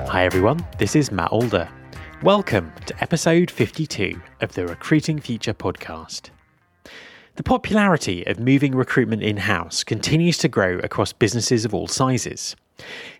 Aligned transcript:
Hi 0.09 0.25
everyone, 0.25 0.65
this 0.79 0.95
is 0.95 1.11
Matt 1.11 1.31
Alder. 1.31 1.69
Welcome 2.25 2.73
to 2.87 3.03
episode 3.03 3.51
52 3.51 4.19
of 4.41 4.53
the 4.53 4.65
Recruiting 4.65 5.19
Future 5.19 5.53
podcast. 5.53 6.31
The 7.35 7.43
popularity 7.43 8.25
of 8.25 8.39
moving 8.39 8.73
recruitment 8.73 9.21
in 9.21 9.37
house 9.37 9.83
continues 9.83 10.39
to 10.39 10.47
grow 10.47 10.79
across 10.79 11.13
businesses 11.13 11.65
of 11.65 11.75
all 11.75 11.87
sizes. 11.87 12.55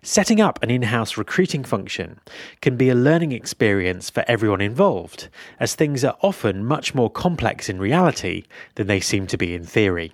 Setting 0.02 0.42
up 0.42 0.58
an 0.64 0.72
in 0.72 0.82
house 0.82 1.18
recruiting 1.18 1.64
function 1.64 2.20
can 2.62 2.78
be 2.78 2.90
a 2.90 2.96
learning 2.96 3.32
experience 3.32 4.10
for 4.10 4.26
everyone 4.28 4.60
involved, 4.60 5.30
as 5.60 5.76
things 5.76 6.04
are 6.04 6.18
often 6.22 6.66
much 6.66 6.96
more 6.96 7.12
complex 7.12 7.70
in 7.70 7.78
reality 7.78 8.42
than 8.74 8.88
they 8.88 9.00
seem 9.00 9.28
to 9.28 9.38
be 9.38 9.54
in 9.54 9.66
theory. 9.66 10.14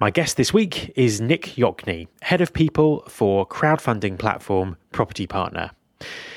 My 0.00 0.10
guest 0.10 0.38
this 0.38 0.54
week 0.54 0.90
is 0.96 1.20
Nick 1.20 1.42
Yochney, 1.56 2.08
Head 2.22 2.40
of 2.40 2.54
People 2.54 3.04
for 3.10 3.46
crowdfunding 3.46 4.18
platform 4.18 4.78
Property 4.90 5.26
Partner. 5.26 5.72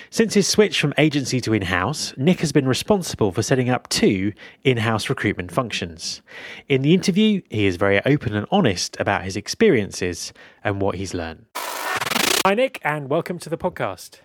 Since 0.09 0.36
his 0.36 0.47
switch 0.47 0.80
from 0.80 0.94
agency 0.97 1.42
to 1.42 1.53
in 1.53 1.64
house, 1.64 2.14
Nick 2.17 2.42
has 2.42 2.52
been 2.52 2.67
responsible 2.67 3.31
for 3.31 3.42
setting 3.42 3.69
up 3.69 3.89
two 3.89 4.33
in 4.64 4.78
house 4.78 5.09
recruitment 5.09 5.52
functions. 5.52 6.22
In 6.69 6.83
the 6.83 6.94
interview, 6.94 7.42
he 7.50 7.66
is 7.66 7.78
very 7.78 8.00
open 8.06 8.36
and 8.36 8.45
honest 8.52 8.95
about 9.00 9.23
his 9.23 9.36
experiences 9.36 10.31
and 10.64 10.80
what 10.80 10.95
he's 10.95 11.16
learned. 11.16 11.47
Hi, 11.56 12.53
Nick, 12.53 12.80
and 12.84 13.09
welcome 13.09 13.39
to 13.39 13.50
the 13.50 13.58
podcast. 13.58 14.19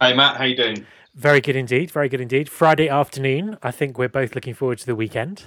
Hey, 0.00 0.12
Matt, 0.12 0.36
how 0.36 0.44
you 0.44 0.54
doing? 0.54 0.84
Very 1.14 1.40
good 1.40 1.56
indeed. 1.56 1.90
Very 1.90 2.10
good 2.10 2.20
indeed. 2.20 2.50
Friday 2.50 2.90
afternoon. 2.90 3.56
I 3.62 3.70
think 3.70 3.96
we're 3.96 4.10
both 4.10 4.34
looking 4.34 4.52
forward 4.52 4.78
to 4.80 4.86
the 4.86 4.94
weekend. 4.94 5.44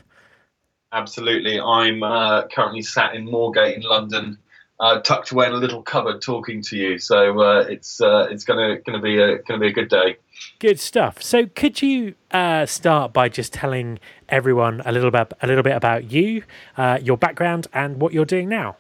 Absolutely. 0.92 1.60
I'm 1.60 2.02
uh, 2.02 2.48
currently 2.48 2.82
sat 2.82 3.14
in 3.14 3.28
Moorgate 3.28 3.76
in 3.76 3.84
London 3.84 4.40
uh, 4.80 5.02
tucked 5.02 5.32
away 5.32 5.48
in 5.48 5.54
a 5.54 5.58
little 5.58 5.82
cupboard 5.82 6.22
talking 6.22 6.62
to 6.64 6.78
you. 6.78 7.00
So 7.00 7.42
uh, 7.42 7.66
it's 7.70 8.00
uh, 8.00 8.28
it's 8.30 8.44
gonna 8.44 8.78
gonna 8.80 9.02
be 9.02 9.20
a 9.20 9.40
gonna 9.40 9.60
be 9.60 9.68
a 9.68 9.74
good 9.74 9.90
day. 9.90 10.18
Good 10.60 10.80
stuff. 10.80 11.22
So 11.22 11.48
could 11.48 11.82
you 11.82 12.16
uh, 12.32 12.66
start 12.66 13.12
by 13.12 13.30
just 13.30 13.54
telling 13.54 14.00
everyone 14.30 14.82
a 14.86 14.92
little 14.92 15.12
bit 15.12 15.34
a 15.42 15.48
little 15.48 15.64
bit 15.64 15.76
about 15.76 16.12
you, 16.12 16.44
uh, 16.78 17.00
your 17.02 17.18
background, 17.18 17.68
and 17.74 18.02
what 18.02 18.14
you're 18.14 18.26
doing 18.26 18.48
now? 18.48 18.78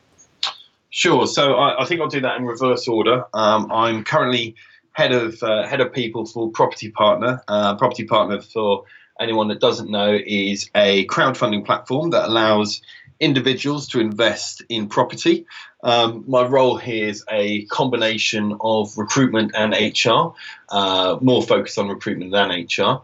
Sure. 0.89 1.27
So 1.27 1.55
I, 1.55 1.83
I 1.83 1.85
think 1.85 2.01
I'll 2.01 2.07
do 2.07 2.21
that 2.21 2.37
in 2.37 2.45
reverse 2.45 2.87
order. 2.87 3.25
Um, 3.33 3.71
I'm 3.71 4.03
currently 4.03 4.55
head 4.93 5.11
of 5.11 5.41
uh, 5.43 5.67
head 5.67 5.81
of 5.81 5.91
people 5.91 6.25
for 6.25 6.49
Property 6.49 6.91
Partner. 6.91 7.41
Property 7.47 8.05
Partner 8.05 8.41
for 8.41 8.85
anyone 9.19 9.49
that 9.49 9.59
doesn't 9.59 9.89
know 9.89 10.17
is 10.25 10.69
a 10.75 11.05
crowdfunding 11.07 11.65
platform 11.65 12.11
that 12.11 12.25
allows 12.25 12.81
individuals 13.19 13.87
to 13.89 13.99
invest 13.99 14.63
in 14.69 14.87
property. 14.87 15.45
Um, 15.83 16.23
my 16.27 16.43
role 16.43 16.77
here 16.77 17.07
is 17.07 17.23
a 17.29 17.65
combination 17.65 18.57
of 18.61 18.97
recruitment 18.97 19.51
and 19.55 19.73
HR, 19.73 20.33
uh, 20.69 21.17
more 21.21 21.43
focused 21.43 21.77
on 21.77 21.87
recruitment 21.87 22.31
than 22.31 22.49
HR. 22.49 23.01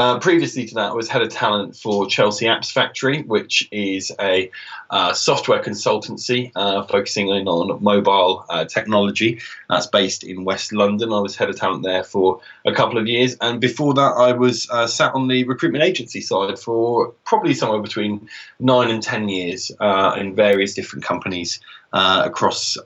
Uh, 0.00 0.18
previously 0.18 0.64
to 0.64 0.74
that, 0.76 0.92
I 0.92 0.94
was 0.94 1.10
head 1.10 1.20
of 1.20 1.28
talent 1.28 1.76
for 1.76 2.06
Chelsea 2.06 2.46
Apps 2.46 2.72
Factory, 2.72 3.20
which 3.20 3.68
is 3.70 4.10
a 4.18 4.50
uh, 4.88 5.12
software 5.12 5.62
consultancy 5.62 6.50
uh, 6.56 6.84
focusing 6.84 7.28
on 7.28 7.82
mobile 7.84 8.46
uh, 8.48 8.64
technology. 8.64 9.40
That's 9.68 9.88
based 9.88 10.24
in 10.24 10.44
West 10.44 10.72
London. 10.72 11.12
I 11.12 11.20
was 11.20 11.36
head 11.36 11.50
of 11.50 11.56
talent 11.56 11.82
there 11.82 12.02
for 12.02 12.40
a 12.64 12.72
couple 12.72 12.96
of 12.96 13.08
years, 13.08 13.36
and 13.42 13.60
before 13.60 13.92
that, 13.92 14.14
I 14.16 14.32
was 14.32 14.66
uh, 14.70 14.86
sat 14.86 15.14
on 15.14 15.28
the 15.28 15.44
recruitment 15.44 15.84
agency 15.84 16.22
side 16.22 16.58
for 16.58 17.12
probably 17.26 17.52
somewhere 17.52 17.82
between 17.82 18.26
nine 18.58 18.88
and 18.88 19.02
ten 19.02 19.28
years 19.28 19.70
uh, 19.80 20.16
in 20.18 20.34
various 20.34 20.72
different 20.72 21.04
companies 21.04 21.60
across 21.92 22.78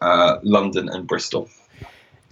London 0.42 0.88
and 0.88 1.06
Bristol. 1.06 1.48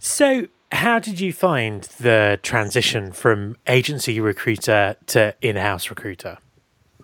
So, 0.01 0.49
how 0.73 0.99
did 0.99 1.21
you 1.21 1.33
find 1.33 1.83
the 2.01 2.41
transition 2.43 3.13
from 3.13 3.57
agency 3.67 4.19
recruiter 4.21 4.97
to 5.07 5.35
in-house 5.43 5.91
recruiter? 5.91 6.39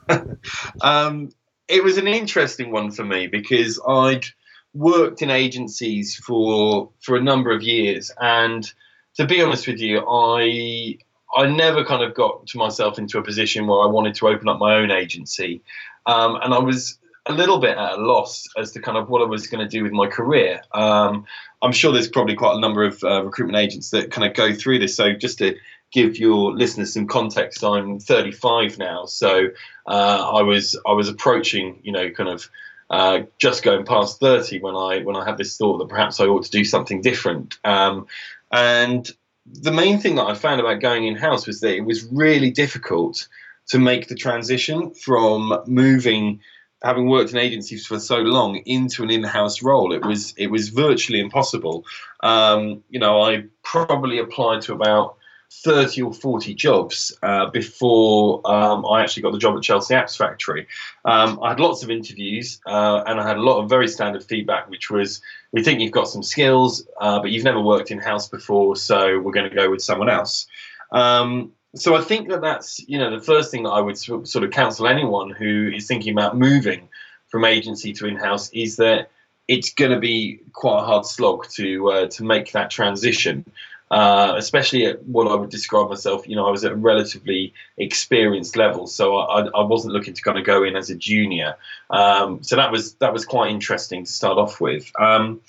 um, 0.80 1.30
it 1.68 1.84
was 1.84 1.98
an 1.98 2.08
interesting 2.08 2.72
one 2.72 2.90
for 2.90 3.04
me 3.04 3.26
because 3.26 3.78
I'd 3.86 4.24
worked 4.72 5.20
in 5.20 5.30
agencies 5.30 6.16
for 6.16 6.90
for 7.00 7.16
a 7.16 7.22
number 7.22 7.50
of 7.50 7.62
years, 7.62 8.10
and 8.18 8.70
to 9.16 9.26
be 9.26 9.42
honest 9.42 9.66
with 9.66 9.80
you, 9.80 10.00
I 10.08 10.96
I 11.36 11.46
never 11.46 11.84
kind 11.84 12.02
of 12.02 12.14
got 12.14 12.46
to 12.48 12.58
myself 12.58 12.98
into 12.98 13.18
a 13.18 13.22
position 13.22 13.66
where 13.66 13.80
I 13.80 13.86
wanted 13.86 14.14
to 14.16 14.28
open 14.28 14.48
up 14.48 14.58
my 14.58 14.76
own 14.76 14.90
agency, 14.90 15.62
um, 16.06 16.36
and 16.36 16.54
I 16.54 16.58
was 16.58 16.98
a 17.28 17.32
little 17.32 17.58
bit 17.58 17.76
at 17.76 17.92
a 17.92 17.96
loss 17.96 18.46
as 18.56 18.72
to 18.72 18.80
kind 18.80 18.96
of 18.96 19.08
what 19.08 19.20
I 19.20 19.26
was 19.26 19.46
going 19.46 19.66
to 19.66 19.68
do 19.68 19.82
with 19.82 19.92
my 19.92 20.06
career. 20.06 20.62
Um, 20.72 21.26
I'm 21.60 21.72
sure 21.72 21.92
there's 21.92 22.08
probably 22.08 22.34
quite 22.34 22.56
a 22.56 22.60
number 22.60 22.84
of 22.84 23.02
uh, 23.04 23.24
recruitment 23.24 23.58
agents 23.58 23.90
that 23.90 24.10
kind 24.10 24.26
of 24.26 24.34
go 24.34 24.54
through 24.54 24.78
this. 24.78 24.96
So 24.96 25.12
just 25.12 25.38
to 25.38 25.56
give 25.92 26.16
your 26.16 26.54
listeners 26.54 26.94
some 26.94 27.06
context, 27.06 27.62
I'm 27.62 28.00
35 28.00 28.78
now, 28.78 29.04
so 29.04 29.48
uh, 29.86 30.30
I 30.34 30.42
was 30.42 30.78
I 30.86 30.92
was 30.92 31.08
approaching, 31.08 31.80
you 31.82 31.92
know, 31.92 32.10
kind 32.10 32.28
of. 32.28 32.48
Uh, 32.90 33.24
just 33.36 33.62
going 33.62 33.84
past 33.84 34.18
30 34.18 34.60
when 34.60 34.74
I 34.74 35.00
when 35.00 35.14
I 35.14 35.22
had 35.22 35.36
this 35.36 35.58
thought 35.58 35.76
that 35.76 35.90
perhaps 35.90 36.20
I 36.20 36.24
ought 36.24 36.44
to 36.44 36.50
do 36.50 36.64
something 36.64 37.02
different. 37.02 37.58
Um, 37.62 38.06
and 38.50 39.06
the 39.44 39.72
main 39.72 39.98
thing 39.98 40.14
that 40.14 40.24
I 40.24 40.34
found 40.34 40.62
about 40.62 40.80
going 40.80 41.06
in 41.06 41.14
house 41.14 41.46
was 41.46 41.60
that 41.60 41.76
it 41.76 41.82
was 41.82 42.06
really 42.10 42.50
difficult 42.50 43.28
to 43.68 43.78
make 43.78 44.08
the 44.08 44.14
transition 44.14 44.94
from 44.94 45.62
moving 45.66 46.40
having 46.82 47.08
worked 47.08 47.32
in 47.32 47.38
agencies 47.38 47.86
for 47.86 47.98
so 47.98 48.18
long 48.18 48.56
into 48.66 49.02
an 49.02 49.10
in-house 49.10 49.62
role 49.62 49.92
it 49.92 50.04
was 50.04 50.34
it 50.36 50.48
was 50.48 50.68
virtually 50.68 51.20
impossible 51.20 51.84
um, 52.20 52.82
you 52.88 53.00
know 53.00 53.20
i 53.20 53.42
probably 53.62 54.18
applied 54.18 54.60
to 54.62 54.72
about 54.72 55.18
30 55.50 56.02
or 56.02 56.12
40 56.12 56.54
jobs 56.54 57.16
uh, 57.22 57.46
before 57.50 58.40
um, 58.50 58.84
I 58.84 59.02
actually 59.02 59.22
got 59.22 59.32
the 59.32 59.38
job 59.38 59.56
at 59.56 59.62
Chelsea 59.62 59.94
Apps 59.94 60.16
Factory. 60.16 60.66
Um, 61.06 61.38
I 61.42 61.50
had 61.50 61.60
lots 61.60 61.82
of 61.82 61.90
interviews 61.90 62.60
uh, 62.66 63.02
and 63.06 63.18
I 63.18 63.26
had 63.26 63.38
a 63.38 63.42
lot 63.42 63.62
of 63.62 63.68
very 63.68 63.88
standard 63.88 64.22
feedback, 64.22 64.68
which 64.68 64.90
was 64.90 65.22
we 65.52 65.62
think 65.62 65.80
you've 65.80 65.92
got 65.92 66.08
some 66.08 66.22
skills, 66.22 66.86
uh, 67.00 67.20
but 67.20 67.30
you've 67.30 67.44
never 67.44 67.60
worked 67.60 67.90
in 67.90 67.98
house 67.98 68.28
before, 68.28 68.76
so 68.76 69.18
we're 69.18 69.32
going 69.32 69.48
to 69.48 69.56
go 69.56 69.70
with 69.70 69.80
someone 69.80 70.10
else. 70.10 70.46
Um, 70.92 71.52
so 71.78 71.96
I 71.96 72.02
think 72.02 72.28
that 72.28 72.40
that's 72.40 72.80
you 72.88 72.98
know 72.98 73.10
the 73.10 73.24
first 73.24 73.50
thing 73.50 73.62
that 73.64 73.70
I 73.70 73.80
would 73.80 73.98
sort 73.98 74.44
of 74.44 74.50
counsel 74.50 74.86
anyone 74.86 75.30
who 75.30 75.70
is 75.74 75.86
thinking 75.86 76.12
about 76.12 76.36
moving 76.36 76.88
from 77.28 77.44
agency 77.44 77.92
to 77.94 78.06
in-house 78.06 78.50
is 78.50 78.76
that 78.76 79.10
it's 79.48 79.72
going 79.72 79.90
to 79.90 79.98
be 79.98 80.40
quite 80.52 80.80
a 80.80 80.84
hard 80.84 81.06
slog 81.06 81.48
to 81.50 81.90
uh, 81.90 82.06
to 82.08 82.24
make 82.24 82.52
that 82.52 82.70
transition. 82.70 83.44
Uh, 83.90 84.34
especially 84.36 84.84
at 84.84 85.02
what 85.06 85.26
I 85.26 85.34
would 85.34 85.48
describe 85.48 85.88
myself, 85.88 86.28
you 86.28 86.36
know, 86.36 86.46
I 86.46 86.50
was 86.50 86.62
at 86.62 86.72
a 86.72 86.76
relatively 86.76 87.54
experienced 87.78 88.54
level, 88.54 88.86
so 88.86 89.16
I, 89.16 89.46
I 89.46 89.62
wasn't 89.62 89.94
looking 89.94 90.12
to 90.12 90.20
kind 90.20 90.36
of 90.36 90.44
go 90.44 90.62
in 90.62 90.76
as 90.76 90.90
a 90.90 90.94
junior. 90.94 91.56
Um, 91.88 92.42
so 92.42 92.54
that 92.56 92.70
was 92.70 92.96
that 92.96 93.14
was 93.14 93.24
quite 93.24 93.50
interesting 93.50 94.04
to 94.04 94.12
start 94.12 94.36
off 94.36 94.60
with. 94.60 94.92
Um, 95.00 95.40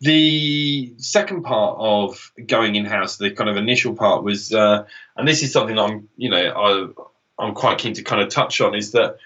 the 0.00 0.94
second 0.98 1.42
part 1.42 1.76
of 1.78 2.32
going 2.46 2.74
in 2.74 2.84
house, 2.84 3.16
the 3.16 3.30
kind 3.30 3.48
of 3.48 3.56
initial 3.56 3.94
part 3.94 4.22
was, 4.22 4.52
uh, 4.52 4.84
and 5.16 5.26
this 5.26 5.42
is 5.42 5.52
something 5.52 5.78
I'm, 5.78 6.08
you 6.16 6.28
know, 6.28 6.94
I, 7.38 7.42
I'm 7.42 7.54
quite 7.54 7.78
keen 7.78 7.94
to 7.94 8.02
kind 8.02 8.22
of 8.22 8.28
touch 8.28 8.60
on, 8.60 8.74
is 8.74 8.92
that 8.92 9.16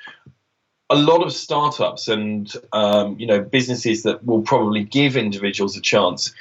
a 0.90 0.96
lot 0.96 1.22
of 1.22 1.32
startups 1.32 2.08
and 2.08 2.52
um, 2.72 3.16
you 3.18 3.26
know 3.26 3.40
businesses 3.40 4.02
that 4.02 4.24
will 4.24 4.42
probably 4.42 4.82
give 4.82 5.16
individuals 5.16 5.76
a 5.76 5.80
chance 5.80 6.34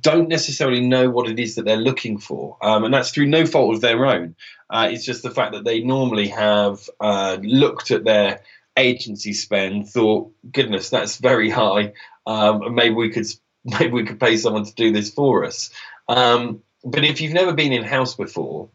don't 0.00 0.28
necessarily 0.28 0.80
know 0.80 1.10
what 1.10 1.28
it 1.28 1.38
is 1.38 1.54
that 1.54 1.66
they're 1.66 1.76
looking 1.76 2.18
for, 2.18 2.56
um, 2.62 2.84
and 2.84 2.94
that's 2.94 3.10
through 3.10 3.26
no 3.26 3.44
fault 3.44 3.74
of 3.74 3.80
their 3.82 4.06
own. 4.06 4.34
Uh, 4.70 4.88
it's 4.90 5.04
just 5.04 5.22
the 5.22 5.30
fact 5.30 5.52
that 5.52 5.64
they 5.64 5.80
normally 5.80 6.28
have 6.28 6.88
uh, 7.00 7.36
looked 7.42 7.90
at 7.90 8.04
their 8.04 8.40
agency 8.78 9.34
spend, 9.34 9.88
thought, 9.88 10.32
"Goodness, 10.50 10.88
that's 10.88 11.18
very 11.18 11.50
high. 11.50 11.92
Um, 12.26 12.74
maybe 12.74 12.94
we 12.94 13.10
could 13.10 13.26
maybe 13.78 13.92
we 13.92 14.04
could 14.04 14.20
pay 14.20 14.36
someone 14.36 14.64
to 14.64 14.74
do 14.74 14.92
this 14.92 15.10
for 15.10 15.44
us." 15.44 15.70
Um, 16.08 16.62
but 16.84 17.04
if 17.04 17.20
you've 17.20 17.32
never 17.32 17.52
been 17.52 17.72
in 17.72 17.84
house 17.84 18.14
before, 18.14 18.68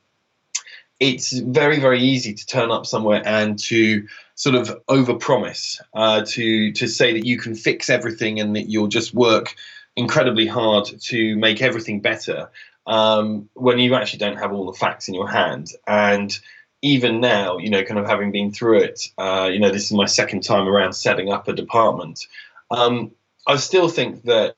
it's 1.00 1.32
very 1.32 1.80
very 1.80 2.02
easy 2.02 2.34
to 2.34 2.46
turn 2.46 2.72
up 2.72 2.86
somewhere 2.86 3.22
and 3.26 3.58
to 3.60 4.08
sort 4.36 4.56
of 4.56 4.70
overpromise, 4.88 5.80
uh, 5.94 6.24
to 6.28 6.72
to 6.74 6.88
say 6.88 7.14
that 7.14 7.26
you 7.26 7.38
can 7.38 7.56
fix 7.56 7.90
everything 7.90 8.40
and 8.40 8.56
that 8.56 8.70
you'll 8.70 8.88
just 8.88 9.14
work 9.14 9.56
incredibly 9.96 10.48
hard 10.48 10.86
to 10.86 11.36
make 11.36 11.62
everything 11.62 12.00
better 12.00 12.50
um, 12.88 13.50
when 13.54 13.80
you 13.80 13.96
actually 13.96 14.20
don't 14.20 14.38
have 14.38 14.52
all 14.52 14.66
the 14.66 14.78
facts 14.78 15.08
in 15.08 15.14
your 15.14 15.28
hand. 15.30 15.72
And 15.88 16.38
even 16.82 17.20
now, 17.20 17.58
you 17.58 17.70
know, 17.70 17.84
kind 17.84 18.00
of 18.00 18.08
having 18.08 18.32
been 18.32 18.52
through 18.52 18.80
it, 18.80 19.08
uh, 19.18 19.50
you 19.52 19.60
know, 19.60 19.70
this 19.72 19.86
is 19.86 19.92
my 19.92 20.06
second 20.06 20.42
time 20.42 20.68
around 20.68 20.94
setting 20.94 21.32
up 21.32 21.48
a 21.48 21.54
department. 21.54 22.26
Um, 22.72 23.12
I 23.48 23.58
still 23.58 23.90
think 23.90 24.24
that 24.24 24.56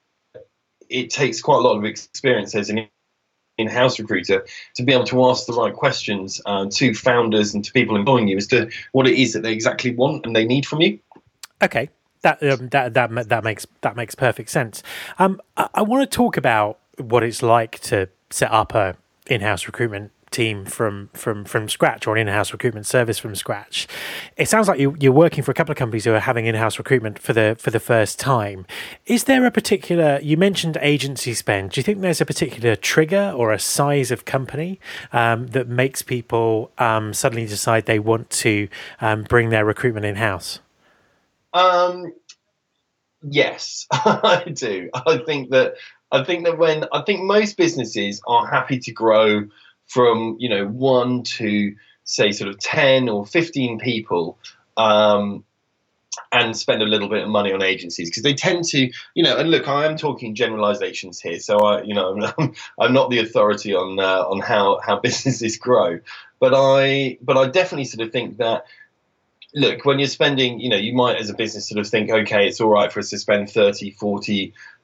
it 0.91 1.09
takes 1.09 1.41
quite 1.41 1.57
a 1.57 1.61
lot 1.61 1.77
of 1.77 1.85
experience 1.85 2.55
as 2.55 2.69
an 2.69 2.87
in-house 3.57 3.99
recruiter 3.99 4.45
to 4.75 4.83
be 4.83 4.93
able 4.93 5.05
to 5.05 5.25
ask 5.25 5.45
the 5.45 5.53
right 5.53 5.73
questions 5.73 6.41
uh, 6.45 6.65
to 6.71 6.93
founders 6.93 7.53
and 7.53 7.63
to 7.65 7.71
people 7.71 7.95
employing 7.95 8.27
you 8.27 8.37
as 8.37 8.47
to 8.47 8.69
what 8.91 9.07
it 9.07 9.19
is 9.19 9.33
that 9.33 9.43
they 9.43 9.53
exactly 9.53 9.93
want 9.93 10.25
and 10.25 10.35
they 10.35 10.45
need 10.45 10.65
from 10.65 10.81
you. 10.81 10.99
Okay, 11.61 11.89
that 12.21 12.41
um, 12.43 12.69
that 12.69 12.93
that 12.93 13.29
that 13.29 13.43
makes 13.43 13.67
that 13.81 13.95
makes 13.95 14.15
perfect 14.15 14.49
sense. 14.49 14.81
Um, 15.19 15.41
I, 15.57 15.69
I 15.75 15.81
want 15.83 16.09
to 16.09 16.15
talk 16.15 16.37
about 16.37 16.79
what 16.97 17.23
it's 17.23 17.43
like 17.43 17.79
to 17.79 18.09
set 18.29 18.51
up 18.51 18.73
a 18.73 18.95
in-house 19.27 19.67
recruitment 19.67 20.11
team 20.31 20.65
from 20.65 21.09
from 21.13 21.45
from 21.45 21.69
scratch 21.69 22.07
or 22.07 22.15
an 22.15 22.27
in-house 22.27 22.51
recruitment 22.51 22.87
service 22.87 23.19
from 23.19 23.35
scratch. 23.35 23.87
It 24.37 24.47
sounds 24.47 24.67
like 24.67 24.79
you, 24.79 24.95
you're 24.99 25.11
working 25.11 25.43
for 25.43 25.51
a 25.51 25.53
couple 25.53 25.71
of 25.71 25.77
companies 25.77 26.05
who 26.05 26.13
are 26.13 26.19
having 26.19 26.45
in-house 26.45 26.77
recruitment 26.77 27.19
for 27.19 27.33
the 27.33 27.55
for 27.59 27.69
the 27.69 27.79
first 27.79 28.19
time. 28.19 28.65
Is 29.05 29.25
there 29.25 29.45
a 29.45 29.51
particular? 29.51 30.19
You 30.21 30.37
mentioned 30.37 30.77
agency 30.81 31.33
spend. 31.33 31.71
Do 31.71 31.79
you 31.79 31.83
think 31.83 32.01
there's 32.01 32.21
a 32.21 32.25
particular 32.25 32.75
trigger 32.75 33.33
or 33.35 33.51
a 33.51 33.59
size 33.59 34.09
of 34.09 34.25
company 34.25 34.79
um, 35.13 35.47
that 35.47 35.67
makes 35.67 36.01
people 36.01 36.71
um, 36.77 37.13
suddenly 37.13 37.45
decide 37.45 37.85
they 37.85 37.99
want 37.99 38.29
to 38.29 38.67
um, 39.01 39.23
bring 39.23 39.49
their 39.49 39.65
recruitment 39.65 40.05
in-house? 40.05 40.59
Um, 41.53 42.13
yes, 43.21 43.85
I 43.91 44.45
do. 44.53 44.89
I 44.93 45.17
think 45.17 45.51
that 45.51 45.75
I 46.11 46.23
think 46.23 46.45
that 46.45 46.57
when 46.57 46.85
I 46.91 47.01
think 47.03 47.21
most 47.21 47.57
businesses 47.57 48.21
are 48.27 48.47
happy 48.47 48.79
to 48.79 48.91
grow 48.91 49.45
from 49.91 50.37
you 50.39 50.49
know 50.49 50.65
one 50.67 51.23
to 51.23 51.75
say 52.03 52.31
sort 52.31 52.49
of 52.49 52.57
ten 52.59 53.09
or 53.09 53.25
fifteen 53.25 53.79
people. 53.79 54.37
Um, 54.77 55.43
and 56.33 56.57
spend 56.57 56.81
a 56.81 56.85
little 56.85 57.07
bit 57.07 57.23
of 57.23 57.29
money 57.29 57.53
on 57.53 57.61
agencies 57.61 58.09
because 58.09 58.23
they 58.23 58.33
tend 58.33 58.65
to, 58.65 58.91
you 59.13 59.23
know. 59.23 59.37
And 59.37 59.49
look, 59.49 59.67
I 59.69 59.85
am 59.85 59.95
talking 59.95 60.35
generalizations 60.35 61.21
here, 61.21 61.39
so 61.39 61.59
I, 61.59 61.83
you 61.83 61.93
know, 61.93 62.33
I'm, 62.37 62.53
I'm 62.79 62.93
not 62.93 63.09
the 63.09 63.19
authority 63.19 63.73
on 63.73 63.99
uh, 63.99 64.23
on 64.23 64.39
how 64.39 64.79
how 64.79 64.99
businesses 65.07 65.57
grow, 65.57 65.99
but 66.39 66.53
I, 66.53 67.17
but 67.21 67.37
I 67.37 67.47
definitely 67.47 67.85
sort 67.85 68.05
of 68.05 68.11
think 68.11 68.37
that 68.37 68.65
look, 69.53 69.85
when 69.85 69.99
you're 69.99 70.07
spending, 70.07 70.59
you 70.59 70.69
know, 70.69 70.77
you 70.77 70.93
might 70.93 71.17
as 71.17 71.29
a 71.29 71.33
business 71.33 71.67
sort 71.67 71.79
of 71.79 71.87
think, 71.87 72.09
okay, 72.09 72.47
it's 72.47 72.61
all 72.61 72.69
right 72.69 72.91
for 72.91 72.99
us 72.99 73.09
to 73.09 73.17
spend 73.17 73.49
30, 73.49 73.91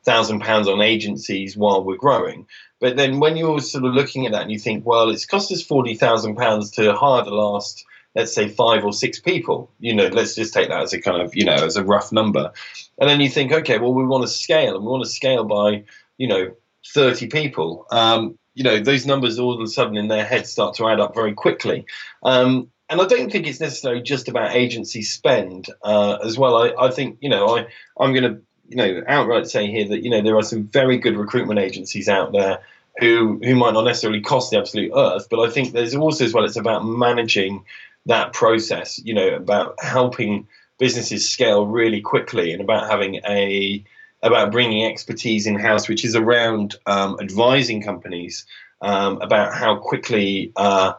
40,000 0.08 0.40
pounds 0.40 0.70
on 0.70 0.82
agencies 0.82 1.58
while 1.58 1.84
we're 1.84 1.98
growing. 1.98 2.48
But 2.80 2.96
then 2.96 3.20
when 3.20 3.36
you're 3.36 3.60
sort 3.60 3.84
of 3.84 3.94
looking 3.94 4.26
at 4.26 4.32
that 4.32 4.44
and 4.44 4.52
you 4.52 4.58
think, 4.58 4.86
well, 4.86 5.10
it's 5.10 5.26
cost 5.26 5.52
us 5.52 5.62
40,000 5.62 6.38
pounds 6.38 6.72
to 6.72 6.94
hire 6.94 7.26
the 7.26 7.32
last, 7.32 7.84
let's 8.16 8.34
say 8.34 8.48
five 8.48 8.86
or 8.86 8.94
six 8.94 9.20
people, 9.20 9.70
you 9.82 9.94
know, 9.94 10.08
let's 10.08 10.36
just 10.36 10.54
take 10.54 10.70
that 10.70 10.82
as 10.82 10.94
a 10.94 11.02
kind 11.02 11.22
of, 11.22 11.36
you 11.36 11.44
know, 11.44 11.56
as 11.56 11.76
a 11.76 11.84
rough 11.84 12.14
number. 12.14 12.54
And 12.98 13.10
then 13.10 13.20
you 13.20 13.30
think, 13.30 13.52
okay, 13.52 13.80
well, 13.80 13.94
we 13.94 14.06
want 14.06 14.24
to 14.24 14.30
scale 14.30 14.78
and 14.78 14.86
we 14.86 14.92
want 14.92 15.04
to 15.04 15.10
scale 15.10 15.44
by, 15.44 15.84
you 16.18 16.28
know, 16.30 16.56
30 16.94 17.28
people. 17.28 17.86
Um, 17.92 18.40
you 18.54 18.64
know, 18.64 18.80
those 18.80 19.06
numbers 19.06 19.40
all 19.40 19.54
of 19.54 19.60
a 19.60 19.68
sudden 19.68 19.98
in 19.98 20.08
their 20.08 20.24
head 20.24 20.48
start 20.48 20.76
to 20.76 20.88
add 20.88 21.02
up 21.02 21.16
very 21.16 21.34
quickly. 21.34 21.86
Um, 22.24 22.72
and 22.90 23.02
I 23.02 23.06
don't 23.06 23.30
think 23.30 23.46
it's 23.46 23.60
necessarily 23.60 24.02
just 24.02 24.30
about 24.30 24.56
agency 24.56 25.02
spend 25.02 25.68
uh, 25.84 26.20
as 26.24 26.38
well. 26.38 26.56
I, 26.56 26.86
I 26.86 26.92
think 26.92 27.18
you 27.20 27.30
know 27.30 27.58
I 27.58 27.68
I'm 28.00 28.14
going 28.14 28.24
to 28.24 28.42
you 28.70 28.76
know 28.76 29.02
outright 29.08 29.48
say 29.48 29.68
here 29.68 29.88
that 29.88 30.04
you 30.04 30.10
know 30.10 30.22
there 30.22 30.38
are 30.38 30.44
some 30.44 30.64
very 30.64 30.98
good 30.98 31.18
recruitment 31.18 31.60
agencies 31.60 32.10
out 32.10 32.32
there 32.32 32.60
who 33.00 33.40
who 33.44 33.56
might 33.56 33.74
not 33.74 33.86
necessarily 33.86 34.22
cost 34.22 34.52
the 34.52 34.58
absolute 34.58 34.92
earth, 34.96 35.28
but 35.30 35.40
I 35.40 35.50
think 35.50 35.72
there's 35.72 35.96
also 35.96 36.26
as 36.26 36.34
well 36.34 36.46
it's 36.46 36.58
about 36.58 36.86
managing 36.86 37.64
that 38.06 38.34
process. 38.34 39.00
You 39.00 39.14
know 39.14 39.36
about 39.36 39.76
helping 39.82 40.48
businesses 40.80 41.30
scale 41.30 41.66
really 41.66 42.02
quickly 42.02 42.52
and 42.52 42.62
about 42.62 42.90
having 42.90 43.22
a 43.28 43.84
about 44.24 44.52
bringing 44.52 44.86
expertise 44.86 45.46
in 45.46 45.60
house, 45.60 45.88
which 45.88 46.04
is 46.04 46.16
around 46.16 46.76
um, 46.86 47.18
advising 47.22 47.82
companies 47.84 48.46
um, 48.82 49.22
about 49.22 49.54
how 49.54 49.78
quickly. 49.78 50.52
Uh, 50.56 50.94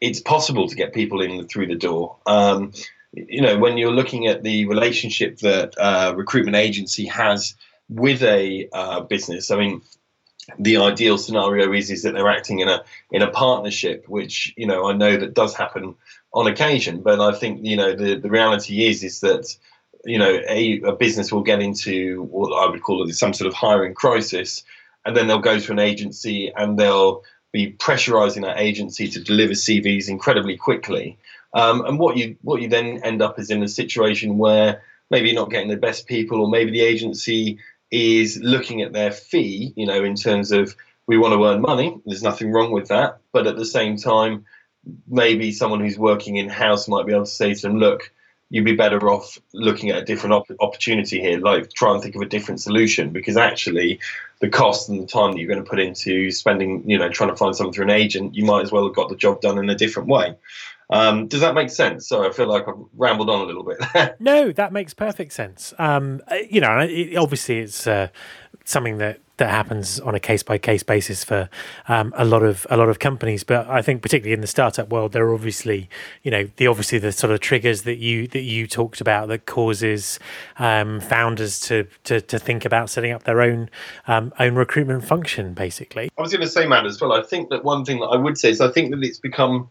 it's 0.00 0.20
possible 0.20 0.68
to 0.68 0.74
get 0.74 0.92
people 0.92 1.22
in 1.22 1.48
through 1.48 1.66
the 1.66 1.76
door. 1.76 2.16
Um, 2.26 2.72
you 3.16 3.40
know, 3.40 3.58
when 3.58 3.78
you're 3.78 3.92
looking 3.92 4.26
at 4.26 4.42
the 4.42 4.66
relationship 4.66 5.38
that 5.38 5.74
a 5.78 6.14
recruitment 6.14 6.56
agency 6.56 7.06
has 7.06 7.54
with 7.88 8.22
a 8.22 8.68
uh, 8.72 9.00
business, 9.00 9.50
I 9.50 9.56
mean, 9.56 9.82
the 10.58 10.78
ideal 10.78 11.16
scenario 11.18 11.72
is 11.72 11.90
is 11.90 12.02
that 12.02 12.14
they're 12.14 12.28
acting 12.28 12.60
in 12.60 12.68
a 12.68 12.84
in 13.10 13.22
a 13.22 13.30
partnership, 13.30 14.08
which 14.08 14.52
you 14.56 14.66
know 14.66 14.88
I 14.88 14.92
know 14.92 15.16
that 15.16 15.34
does 15.34 15.54
happen 15.54 15.94
on 16.32 16.46
occasion. 16.46 17.02
But 17.02 17.20
I 17.20 17.32
think 17.32 17.64
you 17.64 17.76
know 17.76 17.94
the 17.94 18.16
the 18.16 18.30
reality 18.30 18.86
is 18.86 19.02
is 19.02 19.20
that 19.20 19.56
you 20.04 20.18
know 20.18 20.40
a, 20.48 20.80
a 20.82 20.92
business 20.92 21.32
will 21.32 21.42
get 21.42 21.60
into 21.60 22.22
what 22.24 22.52
I 22.52 22.70
would 22.70 22.82
call 22.82 23.08
it 23.08 23.14
some 23.14 23.32
sort 23.32 23.48
of 23.48 23.54
hiring 23.54 23.94
crisis, 23.94 24.64
and 25.04 25.16
then 25.16 25.26
they'll 25.26 25.38
go 25.38 25.58
to 25.58 25.72
an 25.72 25.78
agency 25.78 26.52
and 26.54 26.78
they'll 26.78 27.22
be 27.52 27.72
pressurizing 27.72 28.42
that 28.42 28.58
agency 28.58 29.08
to 29.08 29.20
deliver 29.20 29.52
CVs 29.52 30.08
incredibly 30.08 30.56
quickly. 30.56 31.16
Um, 31.54 31.84
and 31.86 31.98
what 31.98 32.16
you 32.16 32.36
what 32.42 32.60
you 32.60 32.68
then 32.68 33.00
end 33.04 33.22
up 33.22 33.38
is 33.38 33.50
in 33.50 33.62
a 33.62 33.68
situation 33.68 34.38
where 34.38 34.82
maybe 35.10 35.28
you're 35.28 35.40
not 35.40 35.50
getting 35.50 35.68
the 35.68 35.76
best 35.76 36.06
people, 36.06 36.40
or 36.40 36.48
maybe 36.48 36.72
the 36.72 36.80
agency 36.80 37.58
is 37.90 38.38
looking 38.42 38.82
at 38.82 38.92
their 38.92 39.12
fee, 39.12 39.72
you 39.76 39.86
know, 39.86 40.02
in 40.04 40.16
terms 40.16 40.50
of 40.50 40.74
we 41.06 41.16
want 41.16 41.32
to 41.32 41.44
earn 41.44 41.60
money. 41.60 41.96
There's 42.04 42.22
nothing 42.22 42.50
wrong 42.50 42.72
with 42.72 42.88
that, 42.88 43.18
but 43.32 43.46
at 43.46 43.56
the 43.56 43.64
same 43.64 43.96
time, 43.96 44.44
maybe 45.06 45.52
someone 45.52 45.80
who's 45.80 45.98
working 45.98 46.36
in 46.36 46.48
house 46.48 46.88
might 46.88 47.06
be 47.06 47.12
able 47.12 47.24
to 47.24 47.30
say 47.30 47.54
to 47.54 47.62
them, 47.62 47.78
look, 47.78 48.12
you'd 48.50 48.64
be 48.64 48.74
better 48.74 49.10
off 49.10 49.38
looking 49.52 49.90
at 49.90 49.98
a 49.98 50.04
different 50.04 50.34
op- 50.34 50.50
opportunity 50.60 51.20
here, 51.20 51.38
like 51.38 51.72
try 51.72 51.92
and 51.92 52.02
think 52.02 52.14
of 52.14 52.22
a 52.22 52.26
different 52.26 52.60
solution 52.60 53.10
because 53.10 53.36
actually 53.36 53.98
the 54.40 54.48
cost 54.48 54.88
and 54.88 55.02
the 55.02 55.06
time 55.06 55.32
that 55.32 55.38
you're 55.38 55.48
going 55.48 55.62
to 55.62 55.68
put 55.68 55.80
into 55.80 56.30
spending, 56.30 56.88
you 56.88 56.98
know, 56.98 57.08
trying 57.08 57.30
to 57.30 57.36
find 57.36 57.56
something 57.56 57.72
through 57.72 57.84
an 57.84 57.90
agent, 57.90 58.34
you 58.34 58.44
might 58.44 58.62
as 58.62 58.70
well 58.70 58.84
have 58.84 58.94
got 58.94 59.08
the 59.08 59.16
job 59.16 59.40
done 59.40 59.58
in 59.58 59.70
a 59.70 59.74
different 59.74 60.08
way. 60.08 60.36
Um, 60.94 61.26
does 61.26 61.40
that 61.40 61.54
make 61.54 61.70
sense? 61.70 62.06
So 62.08 62.24
I 62.24 62.30
feel 62.30 62.46
like 62.46 62.68
I've 62.68 62.76
rambled 62.96 63.28
on 63.28 63.40
a 63.40 63.44
little 63.44 63.64
bit. 63.64 64.16
no, 64.20 64.52
that 64.52 64.72
makes 64.72 64.94
perfect 64.94 65.32
sense. 65.32 65.74
Um, 65.78 66.22
you 66.48 66.60
know, 66.60 66.78
it, 66.78 67.16
obviously 67.16 67.58
it's 67.58 67.86
uh, 67.86 68.08
something 68.64 68.98
that 68.98 69.20
that 69.36 69.50
happens 69.50 69.98
on 69.98 70.14
a 70.14 70.20
case 70.20 70.44
by 70.44 70.58
case 70.58 70.84
basis 70.84 71.24
for 71.24 71.48
um, 71.88 72.14
a 72.16 72.24
lot 72.24 72.44
of 72.44 72.66
a 72.70 72.76
lot 72.76 72.88
of 72.88 73.00
companies. 73.00 73.42
But 73.42 73.68
I 73.68 73.82
think 73.82 74.02
particularly 74.02 74.34
in 74.34 74.40
the 74.40 74.46
startup 74.46 74.90
world, 74.90 75.12
there 75.12 75.24
are 75.26 75.34
obviously 75.34 75.88
you 76.22 76.30
know 76.30 76.48
the 76.56 76.68
obviously 76.68 76.98
the 76.98 77.10
sort 77.10 77.32
of 77.32 77.40
triggers 77.40 77.82
that 77.82 77.98
you 77.98 78.28
that 78.28 78.42
you 78.42 78.68
talked 78.68 79.00
about 79.00 79.28
that 79.28 79.46
causes 79.46 80.20
um, 80.58 81.00
founders 81.00 81.58
to, 81.60 81.88
to 82.04 82.20
to 82.20 82.38
think 82.38 82.64
about 82.64 82.88
setting 82.88 83.10
up 83.10 83.24
their 83.24 83.40
own 83.40 83.68
um, 84.06 84.32
own 84.38 84.54
recruitment 84.54 85.04
function. 85.04 85.54
Basically, 85.54 86.08
I 86.16 86.22
was 86.22 86.30
going 86.30 86.42
to 86.42 86.48
say, 86.48 86.66
Matt, 86.66 86.86
as 86.86 87.00
well. 87.00 87.12
I 87.12 87.22
think 87.22 87.50
that 87.50 87.64
one 87.64 87.84
thing 87.84 87.98
that 88.00 88.06
I 88.06 88.16
would 88.16 88.38
say 88.38 88.50
is 88.50 88.60
I 88.60 88.70
think 88.70 88.92
that 88.92 89.02
it's 89.02 89.18
become 89.18 89.68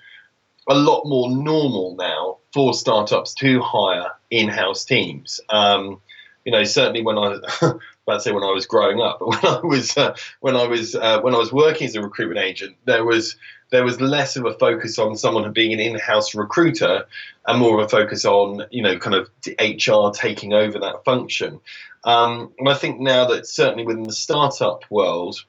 a 0.68 0.76
lot 0.76 1.06
more 1.06 1.30
normal 1.30 1.96
now 1.98 2.38
for 2.54 2.74
startups 2.74 3.34
to 3.36 3.60
hire 3.62 4.12
in-house 4.30 4.86
teams. 4.86 5.42
Um, 5.50 6.00
you 6.46 6.52
know, 6.52 6.64
certainly 6.64 7.02
when 7.02 7.18
I 7.18 7.40
about 7.62 8.16
to 8.16 8.20
say 8.20 8.32
when 8.32 8.44
I 8.44 8.52
was 8.52 8.66
growing 8.66 9.02
up, 9.02 9.20
but 9.20 9.28
when 9.30 9.46
I 9.46 9.60
was 9.64 9.98
uh, 9.98 10.16
when 10.42 10.56
I 10.56 10.68
was 10.68 10.96
uh, 10.96 11.22
when 11.22 11.34
I 11.34 11.38
was 11.38 11.52
working 11.52 11.88
as 11.88 11.96
a 11.96 12.02
recruitment 12.02 12.40
agent, 12.40 12.76
there 12.86 13.06
was 13.06 13.38
there 13.72 13.84
was 13.84 14.00
less 14.00 14.36
of 14.36 14.46
a 14.46 14.54
focus 14.54 15.00
on 15.00 15.16
someone 15.16 15.52
being 15.54 15.74
an 15.74 15.80
in-house 15.80 16.36
recruiter 16.36 17.06
and 17.48 17.60
more 17.60 17.80
of 17.80 17.86
a 17.86 17.90
focus 17.90 18.26
on 18.26 18.64
you 18.72 18.84
know 18.84 18.98
kind 18.98 19.16
of 19.16 19.30
HR 19.60 20.12
taking 20.14 20.54
over 20.54 20.80
that 20.80 21.04
function. 21.06 21.60
Um, 22.04 22.52
and 22.60 22.68
I 22.68 22.74
think 22.74 23.00
now 23.00 23.28
that 23.28 23.48
certainly 23.48 23.86
within 23.86 24.04
the 24.04 24.12
startup 24.12 24.84
world, 24.90 25.44